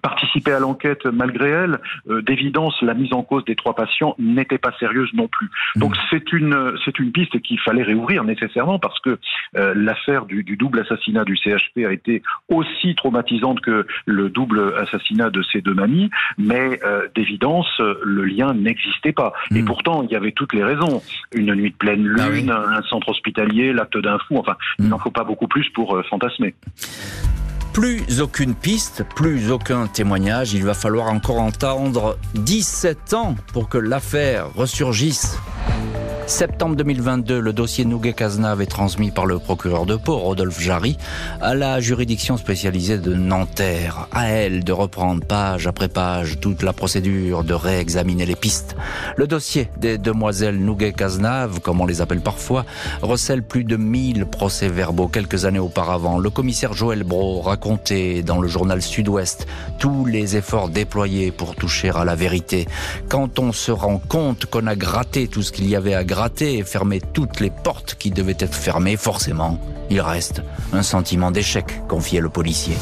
[0.01, 1.79] participer à l'enquête malgré elles
[2.23, 5.51] D'évidence, la mise en cause des trois patients n'était pas sérieuse non plus.
[5.77, 6.01] Donc mm.
[6.11, 9.19] c'est une c'est une piste qu'il fallait réouvrir nécessairement parce que
[9.57, 15.31] euh, l'affaire du, double assassinat du CHP a été aussi traumatisante que le double assassinat
[15.31, 19.33] de ces deux mamies, mais euh, d'évidence le lien n'existait pas.
[19.55, 19.65] Et mm.
[19.65, 21.03] pourtant il y avait toutes les raisons.
[21.35, 24.39] Une nuit de pleine ah lune, un centre hospitalier, l'acte d'un fou.
[24.39, 24.89] Enfin, il mm.
[24.89, 26.55] n'en faut pas beaucoup plus pour euh, fantasmer.
[27.75, 30.55] Plus aucune piste, plus aucun témoignage.
[30.55, 35.37] Il va falloir encore entendre 17 ans pour que l'affaire ressurgisse.
[36.27, 40.97] Septembre 2022, le dossier Nouguet-Cazenave est transmis par le procureur de Pau, Rodolphe Jarry,
[41.43, 44.09] à la juridiction spécialisée de Nanterre.
[44.11, 48.75] À elle de reprendre page après page toute la procédure, de réexaminer les pistes.
[49.17, 52.65] Le dossier des demoiselles Nouguet-Cazenave, comme on les appelle parfois,
[53.03, 56.19] recèle plus de 1000 procès-verbaux quelques années auparavant.
[56.19, 59.47] Le commissaire Joël Bro racontait dans le journal Sud-Ouest
[59.79, 62.67] tous les efforts déployés pour toucher à la vérité.
[63.11, 66.14] Quand on se rend compte qu'on a gratté tout ce qu'il y avait à gratter,
[66.15, 69.59] gratter et fermer toutes les portes qui devaient être fermées, forcément,
[69.91, 72.77] il reste un sentiment d'échec, confiait le policier.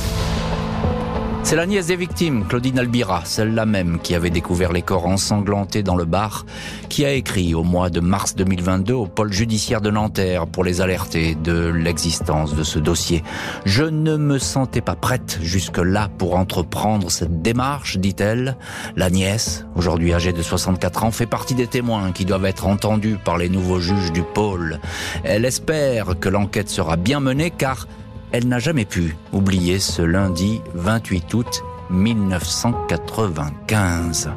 [1.44, 5.83] C'est la nièce des victimes, Claudine Albira, celle-là même qui avait découvert les corps ensanglantés
[5.83, 6.46] dans le bar,
[6.88, 10.81] qui a écrit au mois de mars 2022 au pôle judiciaire de Nanterre pour les
[10.81, 13.22] alerter de l'existence de ce dossier.
[13.66, 18.57] Je ne me sentais pas prête jusque-là pour entreprendre cette démarche, dit-elle.
[18.96, 23.18] La nièce, aujourd'hui âgée de 64 ans, fait partie des témoins qui doivent être entendus
[23.22, 24.78] par les nouveaux juges du pôle.
[25.24, 27.88] Elle espère que l'enquête sera bien menée car
[28.33, 34.31] elle n'a jamais pu oublier ce lundi 28 août 1995.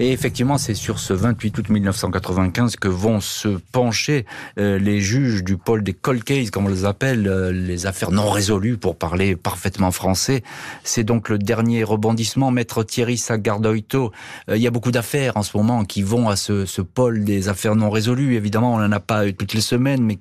[0.00, 4.26] Et effectivement, c'est sur ce 28 août 1995 que vont se pencher
[4.58, 8.12] euh, les juges du pôle des cold cases, comme on les appelle, euh, les affaires
[8.12, 10.44] non résolues, pour parler parfaitement français.
[10.84, 12.52] C'est donc le dernier rebondissement.
[12.52, 14.12] Maître Thierry Sagardoito,
[14.48, 17.48] euh, il y a beaucoup d'affaires en ce moment qui vont à ce, pôle des
[17.48, 18.36] affaires non résolues.
[18.36, 20.20] Évidemment, on n'en a pas toutes les semaines, mais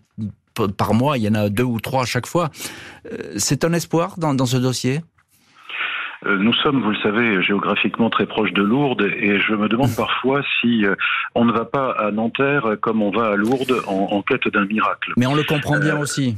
[0.65, 2.49] par mois, il y en a deux ou trois à chaque fois.
[3.11, 5.01] Euh, c'est un espoir dans, ce dossier?
[6.25, 10.41] Nous sommes, vous le savez, géographiquement très proches de Lourdes et je me demande parfois
[10.59, 10.95] si euh,
[11.35, 15.13] on ne va pas à Nanterre comme on va à Lourdes en, quête d'un miracle.
[15.17, 16.35] Mais on le comprend bien aussi.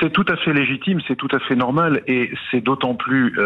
[0.00, 3.38] C'est tout à fait légitime, c'est tout à fait normal et c'est d'autant plus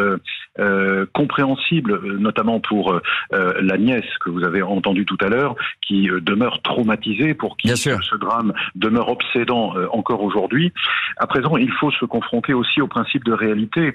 [0.59, 6.63] euh, compréhensible, notamment pour la nièce que vous avez entendue tout à l'heure, qui demeure
[6.63, 10.73] traumatisée, pour qui ce drame demeure obsédant encore aujourd'hui.
[11.19, 13.95] À présent, il faut se confronter aussi au principe de réalité.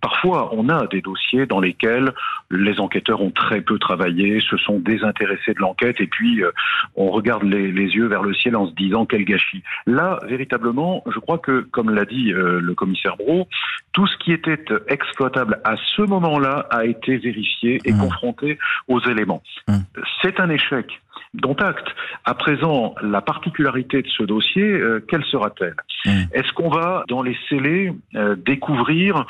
[0.00, 2.12] parfois, on a des dossiers dans lesquels
[2.50, 6.42] les enquêteurs ont très peu travaillé, se sont désintéressés de l'enquête, et puis
[6.96, 9.62] on regarde les, les yeux vers le ciel en se disant quel gâchis.
[9.86, 13.48] Là, véritablement, je crois que, comme l'a dit euh, le commissaire Bro,
[13.92, 17.98] tout ce qui était exploitable à ce moment-là a été vérifié et mmh.
[17.98, 19.42] confronté aux éléments.
[19.68, 19.78] Mmh.
[20.22, 21.00] C'est un échec
[21.34, 21.86] dont acte.
[22.24, 25.76] À présent, la particularité de ce dossier, euh, quelle sera-t-elle?
[26.04, 26.10] Mmh.
[26.32, 29.26] Est-ce qu'on va, dans les scellés, euh, découvrir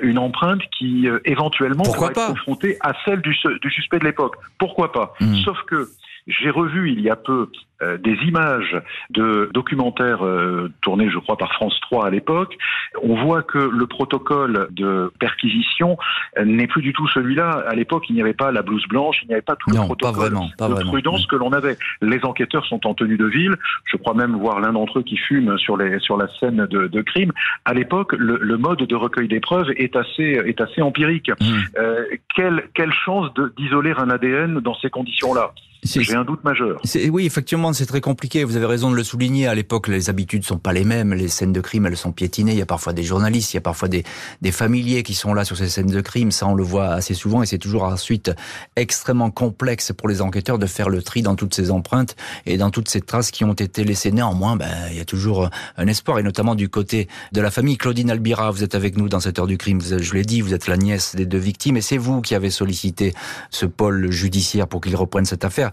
[0.00, 4.36] une empreinte qui, éventuellement, pourrait être confrontée à celle du, du suspect de l'époque?
[4.58, 5.14] Pourquoi pas?
[5.44, 5.88] Sauf que
[6.26, 7.48] j'ai revu il y a peu
[7.82, 8.80] euh, des images
[9.10, 12.56] de documentaires euh, tournés, je crois, par France 3 à l'époque.
[13.02, 15.96] On voit que le protocole de perquisition
[16.38, 17.64] euh, n'est plus du tout celui-là.
[17.66, 19.76] À l'époque, il n'y avait pas la blouse blanche, il n'y avait pas tout le
[19.76, 21.76] protocole de prudence que l'on avait.
[22.00, 23.56] Les enquêteurs sont en tenue de ville.
[23.86, 26.86] Je crois même voir l'un d'entre eux qui fume sur, les, sur la scène de,
[26.86, 27.32] de crime.
[27.64, 31.30] À l'époque, le, le, mode de recueil des preuves est assez, est assez empirique.
[31.30, 31.44] Mmh.
[31.78, 32.04] Euh,
[32.36, 35.52] quelle, quelle chance d'isoler un ADN dans ces conditions-là?
[35.84, 36.80] J'ai un doute majeur.
[37.10, 38.44] Oui, effectivement, c'est très compliqué.
[38.44, 39.48] Vous avez raison de le souligner.
[39.48, 41.12] À l'époque, les habitudes sont pas les mêmes.
[41.12, 42.52] Les scènes de crime, elles sont piétinées.
[42.52, 44.04] Il y a parfois des journalistes, il y a parfois des,
[44.42, 46.30] des familiers qui sont là sur ces scènes de crime.
[46.30, 48.30] Ça, on le voit assez souvent et c'est toujours ensuite
[48.76, 52.14] extrêmement complexe pour les enquêteurs de faire le tri dans toutes ces empreintes
[52.46, 54.12] et dans toutes ces traces qui ont été laissées.
[54.12, 57.76] Néanmoins, ben, il y a toujours un espoir et notamment du côté de la famille.
[57.76, 59.80] Claudine Albira, vous êtes avec nous dans cette heure du crime.
[59.80, 62.50] Je l'ai dit, vous êtes la nièce des deux victimes et c'est vous qui avez
[62.50, 63.14] sollicité
[63.50, 65.71] ce pôle judiciaire pour qu'il reprenne cette affaire.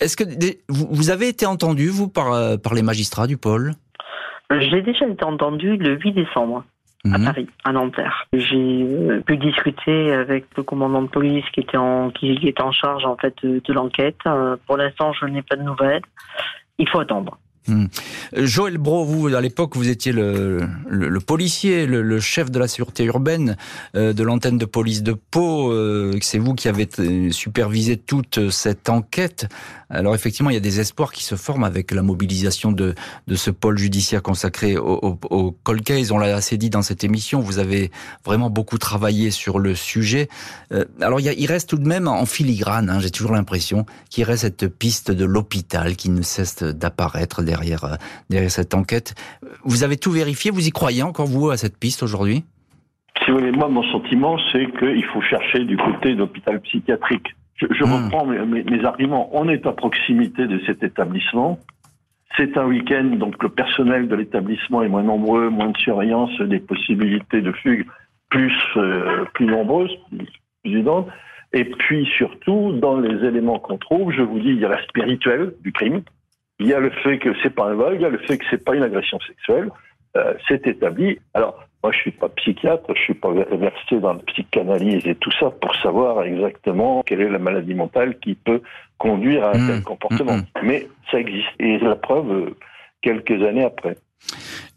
[0.00, 0.24] Est-ce que
[0.68, 3.72] vous avez été entendu, vous, par, euh, par les magistrats du pôle?
[4.50, 6.64] J'ai déjà été entendu le 8 décembre
[7.12, 7.24] à mhm.
[7.24, 8.26] Paris, à Nanterre.
[8.32, 12.72] J'ai euh, pu discuter avec le commandant de police qui était en, qui était en
[12.72, 14.18] charge en fait de l'enquête.
[14.26, 16.02] Euh, pour l'instant, je n'ai pas de nouvelles.
[16.78, 17.38] Il faut attendre.
[17.68, 17.86] Hmm.
[18.34, 20.68] Joël Bro, vous, à l'époque, vous étiez le,
[21.26, 23.56] policier, le, chef de la sûreté urbaine
[23.94, 25.72] euh, de l'antenne de police de Pau.
[25.72, 29.46] Euh, c'est vous qui avez euh, supervisé toute cette enquête.
[29.88, 32.94] Alors effectivement, il y a des espoirs qui se forment avec la mobilisation de,
[33.32, 35.52] ce pôle judiciaire consacré au, au,
[35.84, 36.10] case.
[36.10, 37.40] On l'a assez dit dans cette émission.
[37.40, 37.92] Vous avez
[38.24, 40.28] vraiment beaucoup travaillé sur le sujet.
[41.00, 44.66] alors il, reste tout de même en filigrane, hein, j'ai toujours l'impression, qu'il reste cette
[44.66, 47.96] piste de l'hôpital qui ne cesse d'apparaître derrière, euh,
[48.30, 49.14] derrière cette enquête.
[49.64, 52.44] Vous avez tout vérifié, vous y croyez encore vous à cette piste aujourd'hui?
[53.24, 57.34] Si vous voulez, moi mon sentiment c'est qu'il faut chercher du côté d'hôpital psychiatrique.
[57.56, 58.04] Je, hmm.
[58.04, 59.30] reprends mes, arguments.
[59.32, 61.58] On est à proximité de cet établissement.
[62.36, 66.58] C'est un week-end, donc le personnel de l'établissement est moins nombreux, moins de surveillance, des
[66.58, 67.86] possibilités de fugue
[68.28, 70.28] plus, euh, plus nombreuses, plus
[70.64, 71.08] évidentes.
[71.54, 74.82] Et puis surtout, dans les éléments qu'on trouve, je vous dis, il y a la
[74.82, 76.02] spirituelle du crime,
[76.58, 78.38] il y a le fait que c'est pas un vol, il y a le fait
[78.38, 79.70] que c'est pas une agression sexuelle.
[80.16, 81.18] Euh, c'est établi.
[81.34, 85.30] Alors, moi, je suis pas psychiatre, je suis pas versé dans la psychanalyse et tout
[85.38, 88.62] ça pour savoir exactement quelle est la maladie mentale qui peut
[88.98, 89.66] conduire à un mmh.
[89.68, 90.36] tel comportement.
[90.36, 90.64] Mmh, mmh.
[90.66, 91.48] Mais ça existe.
[91.60, 92.56] Et la preuve, euh,
[93.02, 93.96] quelques années après.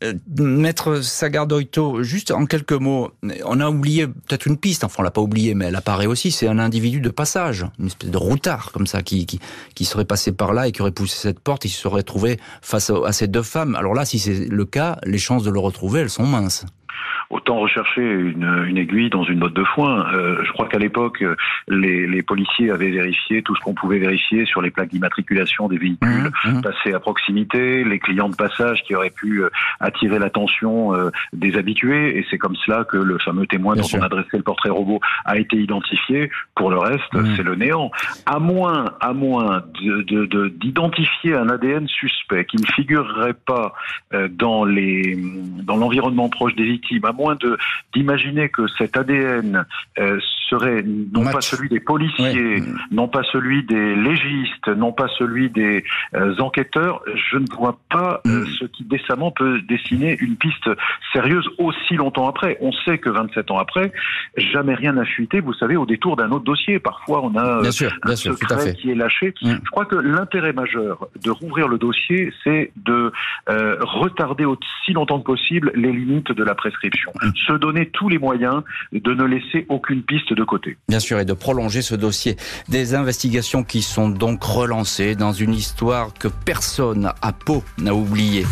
[0.03, 3.11] Euh, Maître Sagardoito, juste en quelques mots,
[3.45, 6.31] on a oublié peut-être une piste, enfin on l'a pas oublié, mais elle apparaît aussi,
[6.31, 9.39] c'est un individu de passage, une espèce de routard comme ça, qui, qui,
[9.75, 12.39] qui, serait passé par là et qui aurait poussé cette porte, il se serait trouvé
[12.61, 13.75] face à ces deux femmes.
[13.75, 16.65] Alors là, si c'est le cas, les chances de le retrouver, elles sont minces
[17.29, 20.07] autant rechercher une, une, aiguille dans une botte de foin.
[20.13, 21.23] Euh, je crois qu'à l'époque,
[21.67, 25.77] les, les, policiers avaient vérifié tout ce qu'on pouvait vérifier sur les plaques d'immatriculation des
[25.77, 26.61] véhicules mmh, mmh.
[26.61, 31.55] passés à proximité, les clients de passage qui auraient pu euh, attirer l'attention euh, des
[31.55, 34.99] habitués, et c'est comme cela que le fameux témoin dont on adressait le portrait robot
[35.25, 36.31] a été identifié.
[36.55, 37.35] Pour le reste, mmh.
[37.35, 37.91] c'est le néant.
[38.25, 43.73] À moins, à moins d'identifier de, de, un ADN suspect qui ne figurerait pas
[44.13, 45.17] euh, dans les
[45.63, 47.37] dans l'environnement proche des victimes, à moins
[47.93, 49.65] d'imaginer que cet ADN
[49.99, 55.49] euh, serait non pas celui des policiers, non pas celui des légistes, non pas celui
[55.49, 55.83] des
[56.15, 58.47] euh, enquêteurs, je ne vois pas euh, mm.
[58.59, 60.69] ce qui décemment peut dessiner une piste
[61.13, 62.57] sérieuse aussi longtemps après.
[62.61, 63.91] On sait que 27 ans après,
[64.37, 66.79] jamais rien n'a fuité, vous savez, au détour d'un autre dossier.
[66.79, 69.33] Parfois, on a bien sûr, un secret qui est lâché.
[69.41, 69.51] Mm.
[69.63, 73.11] Je crois que l'intérêt majeur de rouvrir le dossier, c'est de
[73.47, 77.11] retarder aussi longtemps que possible les limites de la prescription.
[77.21, 77.29] Mm.
[77.47, 80.38] Se donner tous les moyens de ne laisser aucune piste de
[80.87, 82.37] Bien sûr, et de prolonger ce dossier.
[82.67, 88.45] Des investigations qui sont donc relancées dans une histoire que personne à Pau n'a oubliée.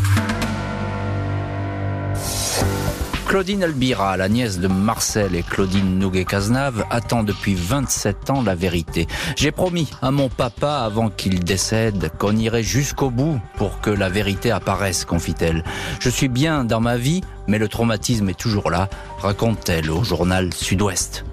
[3.27, 9.05] Claudine Albira, la nièce de Marcel et Claudine Nouguet-Cazenave, attend depuis 27 ans la vérité.
[9.35, 14.07] J'ai promis à mon papa, avant qu'il décède, qu'on irait jusqu'au bout pour que la
[14.07, 15.65] vérité apparaisse, confie-t-elle.
[15.99, 18.87] Je suis bien dans ma vie, mais le traumatisme est toujours là,
[19.19, 21.25] raconte-t-elle au journal Sud-Ouest.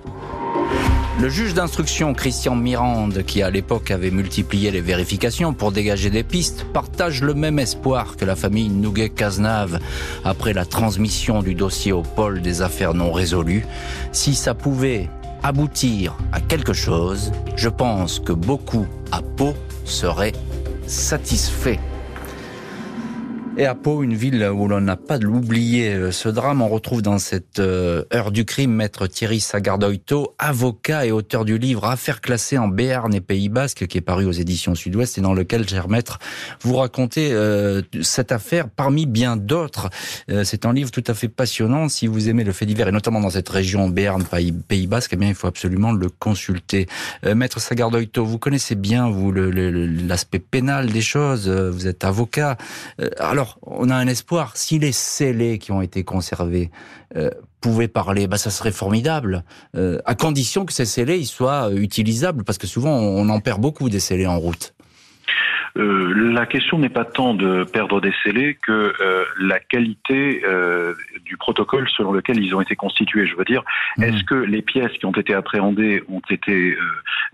[1.21, 6.25] Le juge d'instruction Christian Mirande, qui à l'époque avait multiplié les vérifications pour dégager des
[6.25, 9.79] pistes, partage le même espoir que la famille Nouguet-Cazenave
[10.25, 13.65] après la transmission du dossier au pôle des affaires non résolues.
[14.11, 15.09] Si ça pouvait
[15.45, 19.55] aboutir à quelque chose, je pense que beaucoup à Pau
[19.85, 20.33] seraient
[20.89, 21.79] satisfaits.
[23.57, 26.67] Et à Pau, une ville où l'on n'a pas de l'oublier euh, ce drame, on
[26.67, 31.85] retrouve dans cette euh, heure du crime maître Thierry Sagardoito, avocat et auteur du livre
[31.85, 35.35] Affaires classées en Béarn et Pays Basque, qui est paru aux éditions Sud-Ouest et dans
[35.35, 36.19] lequel, cher maître,
[36.63, 39.89] vous racontez euh, cette affaire parmi bien d'autres.
[40.43, 41.89] c'est un livre tout à fait passionnant.
[41.89, 45.17] Si vous aimez le fait divers, et notamment dans cette région Béarn, Pays, Basque, eh
[45.17, 46.87] bien, il faut absolument le consulter.
[47.23, 51.49] maître Sagardoito, vous connaissez bien, vous, l'aspect pénal des choses.
[51.49, 52.57] Vous êtes avocat.
[53.19, 54.57] alors, on a un espoir.
[54.57, 56.71] Si les scellés qui ont été conservés
[57.17, 57.31] euh,
[57.61, 59.45] pouvaient parler, bah, ça serait formidable,
[59.77, 63.41] euh, à condition que ces scellés ils soient euh, utilisables, parce que souvent on en
[63.41, 64.74] perd beaucoup des scellés en route.
[65.77, 68.93] La question n'est pas tant de perdre des scellés que
[69.41, 70.43] la qualité
[71.25, 73.27] du protocole selon lequel ils ont été constitués.
[73.27, 73.63] Je veux dire,
[73.97, 74.03] mmh.
[74.05, 76.77] est-ce que les pièces qui ont été appréhendées ont été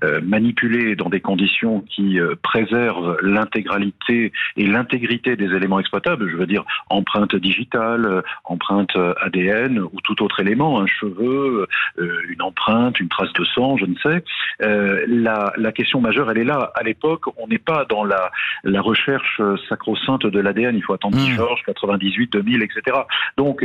[0.03, 6.36] euh, manipulées dans des conditions qui euh, préservent l'intégralité et l'intégrité des éléments exploitables, je
[6.36, 11.66] veux dire empreinte digitale, euh, empreinte ADN ou tout autre élément, un cheveu,
[11.99, 14.24] une empreinte, une trace de sang, je ne sais.
[14.61, 16.72] la, la question majeure, elle est là.
[16.74, 18.30] À l'époque, on n'est pas dans la,
[18.64, 20.76] la recherche sacro-sainte de l'ADN.
[20.76, 21.35] Il faut attendre mmh.
[21.35, 22.99] Georges, 98, 2000, etc.
[23.37, 23.64] Donc,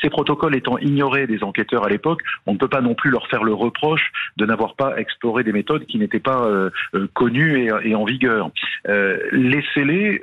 [0.00, 3.26] ces protocoles étant ignorés des enquêteurs à l'époque, on ne peut pas non plus leur
[3.28, 7.70] faire le reproche de n'avoir pas exploré des méthodes qui n'étaient pas euh, euh, connues
[7.84, 8.50] et, en vigueur.
[8.88, 10.20] Euh, les scellés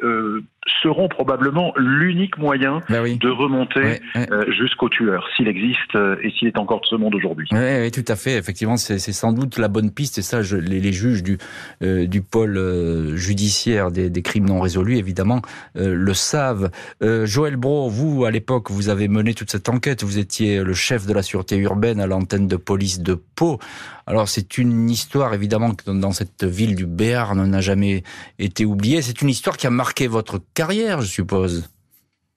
[0.81, 4.01] seront probablement l'unique moyen ben de remonter
[4.47, 7.47] jusqu'au tueur, s'il existe et s'il est encore de ce monde aujourd'hui.
[7.51, 8.37] Oui, tout à fait.
[8.37, 11.37] Effectivement, c'est sans doute la bonne piste, et ça, je, les, juges du,
[11.81, 15.41] du pôle judiciaire des, crimes non résolus, évidemment,
[15.75, 16.69] le savent.
[17.01, 20.03] Joël Bro, vous, à l'époque, vous avez mené toute cette enquête.
[20.03, 23.59] Vous étiez le chef de la sûreté urbaine à l'antenne de police de Pau.
[24.05, 28.03] Alors, c'est une histoire évidemment dans cette ville du Béarn n'a jamais
[28.39, 29.01] été oubliée.
[29.01, 31.69] C'est une histoire qui a marqué votre carrière, je suppose.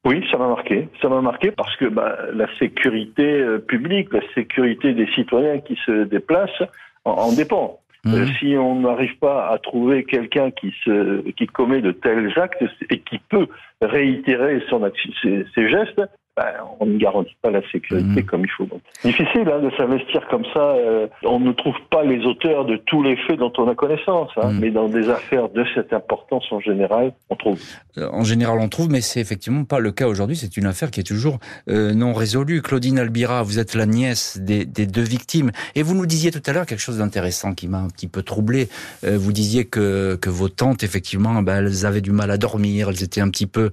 [0.05, 0.89] Oui, ça m'a marqué.
[1.03, 5.77] Ça m'a marqué parce que bah, la sécurité euh, publique, la sécurité des citoyens qui
[5.85, 6.63] se déplacent
[7.05, 7.81] en, dépend.
[8.05, 8.15] Mmh.
[8.15, 12.63] Euh, si on n'arrive pas à trouver quelqu'un qui se qui commet de tels actes
[12.89, 13.49] et qui peut
[13.83, 14.89] réitérer son
[15.23, 16.01] ses gestes,
[16.37, 18.25] ben, on ne garantit pas la sécurité mhm.
[18.25, 18.69] comme il faut.
[19.03, 20.75] difficile hein, de s'investir comme ça.
[20.77, 24.31] Euh, on ne trouve pas les auteurs de tous les faits dont on a connaissance,
[24.37, 24.61] hein, mhm.
[24.61, 27.59] mais dans des affaires de cette importance en général, on trouve.
[27.97, 30.37] Euh, en général, on trouve, mais c'est effectivement pas le cas aujourd'hui.
[30.37, 31.39] C'est une affaire qui est toujours
[31.71, 32.61] euh, non résolue.
[32.61, 36.53] Claudine Albira, vous êtes la nièce des, deux victimes, et vous nous disiez tout à
[36.53, 38.69] l'heure quelque chose d'intéressant qui m'a un petit peu troublé.
[39.03, 43.03] vous disiez que, que vos tantes, effectivement, ben, elles avaient du mal à dormir, elles
[43.03, 43.71] étaient un petit peu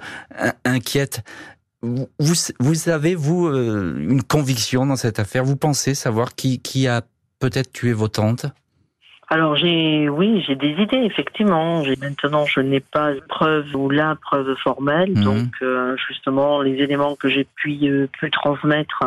[0.63, 1.23] inquiètes.
[1.83, 2.07] Vous,
[2.59, 5.43] vous avez, vous, euh, une conviction dans cette affaire?
[5.43, 7.01] Vous pensez savoir qui, qui a
[7.39, 8.45] peut-être tué vos tantes
[9.29, 11.81] alors j'ai oui j'ai des idées effectivement.
[12.01, 15.23] Maintenant je n'ai pas de preuve ou la preuve formelle mhm.
[15.23, 19.01] donc euh, justement les éléments que j'ai pu, euh, pu transmettre,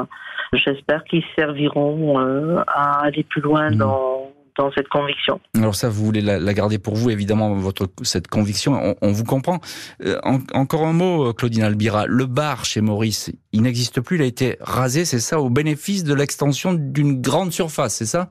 [0.53, 2.19] j'espère qu'ils serviront
[2.67, 3.77] à aller plus loin mhm.
[3.77, 5.41] dans dans cette conviction.
[5.55, 8.97] Alors ça, vous voulez la, garder pour vous, évidemment, votre cette conviction.
[9.01, 9.61] On, vous comprend.
[10.05, 10.19] Euh,
[10.55, 12.07] encore un mot, euh, Claudine Albira.
[12.07, 14.17] Le bar chez Maurice, il n'existe plus.
[14.17, 18.31] Il a été rasé, c'est ça, au bénéfice de l'extension d'une grande surface, c'est ça?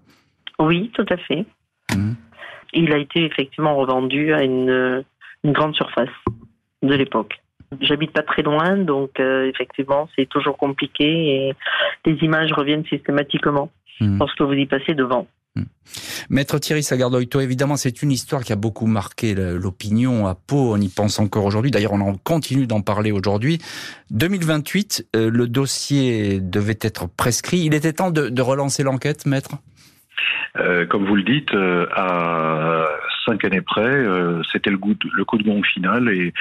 [0.59, 1.45] Oui, tout à fait.
[1.95, 2.13] Mmh.
[2.73, 5.03] Il a été effectivement revendu à une,
[5.43, 6.09] une grande surface
[6.81, 7.41] de l'époque.
[7.81, 11.53] J'habite pas très loin, donc euh, effectivement, c'est toujours compliqué et
[12.05, 14.19] les images reviennent systématiquement mmh.
[14.19, 15.27] lorsque vous y passez devant.
[15.55, 15.63] Hmm.
[16.29, 20.73] Maître Thierry Sagardoito, évidemment, c'est une histoire qui a beaucoup marqué l'opinion à Pau.
[20.73, 21.71] On y pense encore aujourd'hui.
[21.71, 23.59] D'ailleurs, on en continue d'en parler aujourd'hui.
[24.11, 27.59] 2028, euh, le dossier devait être prescrit.
[27.59, 29.51] Il était temps de, relancer l'enquête, maître?
[30.57, 32.85] Euh, Comme vous le dites, euh, à
[33.25, 34.05] cinq années près,
[34.51, 34.79] c'était le,
[35.13, 36.33] le, coup de gong final et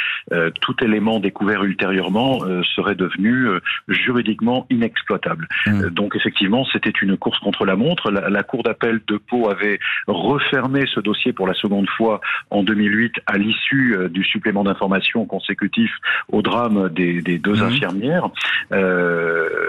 [0.61, 2.41] tout élément découvert ultérieurement
[2.77, 3.49] serait devenu
[3.89, 5.49] juridiquement inexploitable.
[5.67, 5.89] Mmh.
[5.91, 8.11] donc effectivement, c'était une course contre la montre.
[8.11, 12.21] La, la Cour d'appel de Pau avait refermé ce dossier pour la seconde fois
[12.51, 15.91] en 2008 à l'issue du supplément d'information consécutif
[16.31, 17.63] au drame des, des deux mmh.
[17.63, 18.29] infirmières.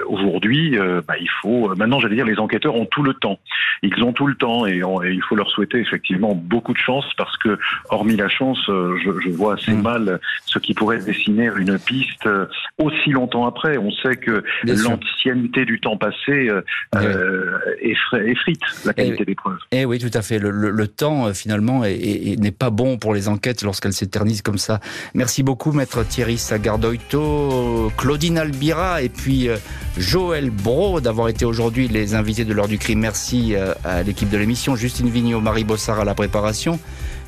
[0.07, 3.39] Aujourd'hui, bah, il faut maintenant, j'allais dire, les enquêteurs ont tout le temps.
[3.82, 7.36] Ils ont tout le temps et, il faut leur souhaiter effectivement beaucoup de chance parce
[7.38, 7.58] que,
[7.89, 9.82] hormis la chance, euh, je, vois assez mm.
[9.82, 12.45] mal ce qui pourrait dessiner une piste euh,
[12.78, 13.78] aussi longtemps après.
[13.78, 16.49] On sait que l'ancienneté du temps passé
[16.95, 19.60] euh, effrite la qualité des preuves.
[19.72, 20.39] Eh oui, tout à fait.
[20.39, 24.80] Le, temps, finalement, n'est pas bon pour les enquêtes lorsqu'elles s'éternisent comme ça.
[25.14, 29.49] Merci beaucoup, maître Thierry Sagardoito, Claudine Albira et puis
[29.97, 32.99] Joël Bro d'avoir été aujourd'hui les invités de l'heure du crime.
[32.99, 36.80] Merci euh, à l'équipe de l'émission, Justine Vignot, Marie Bossard à la préparation,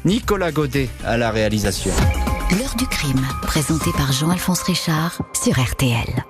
[0.07, 1.91] Nicolas Godet à la réalisation.
[2.57, 6.23] L'heure du crime, présenté par Jean-Alphonse Richard sur RTL.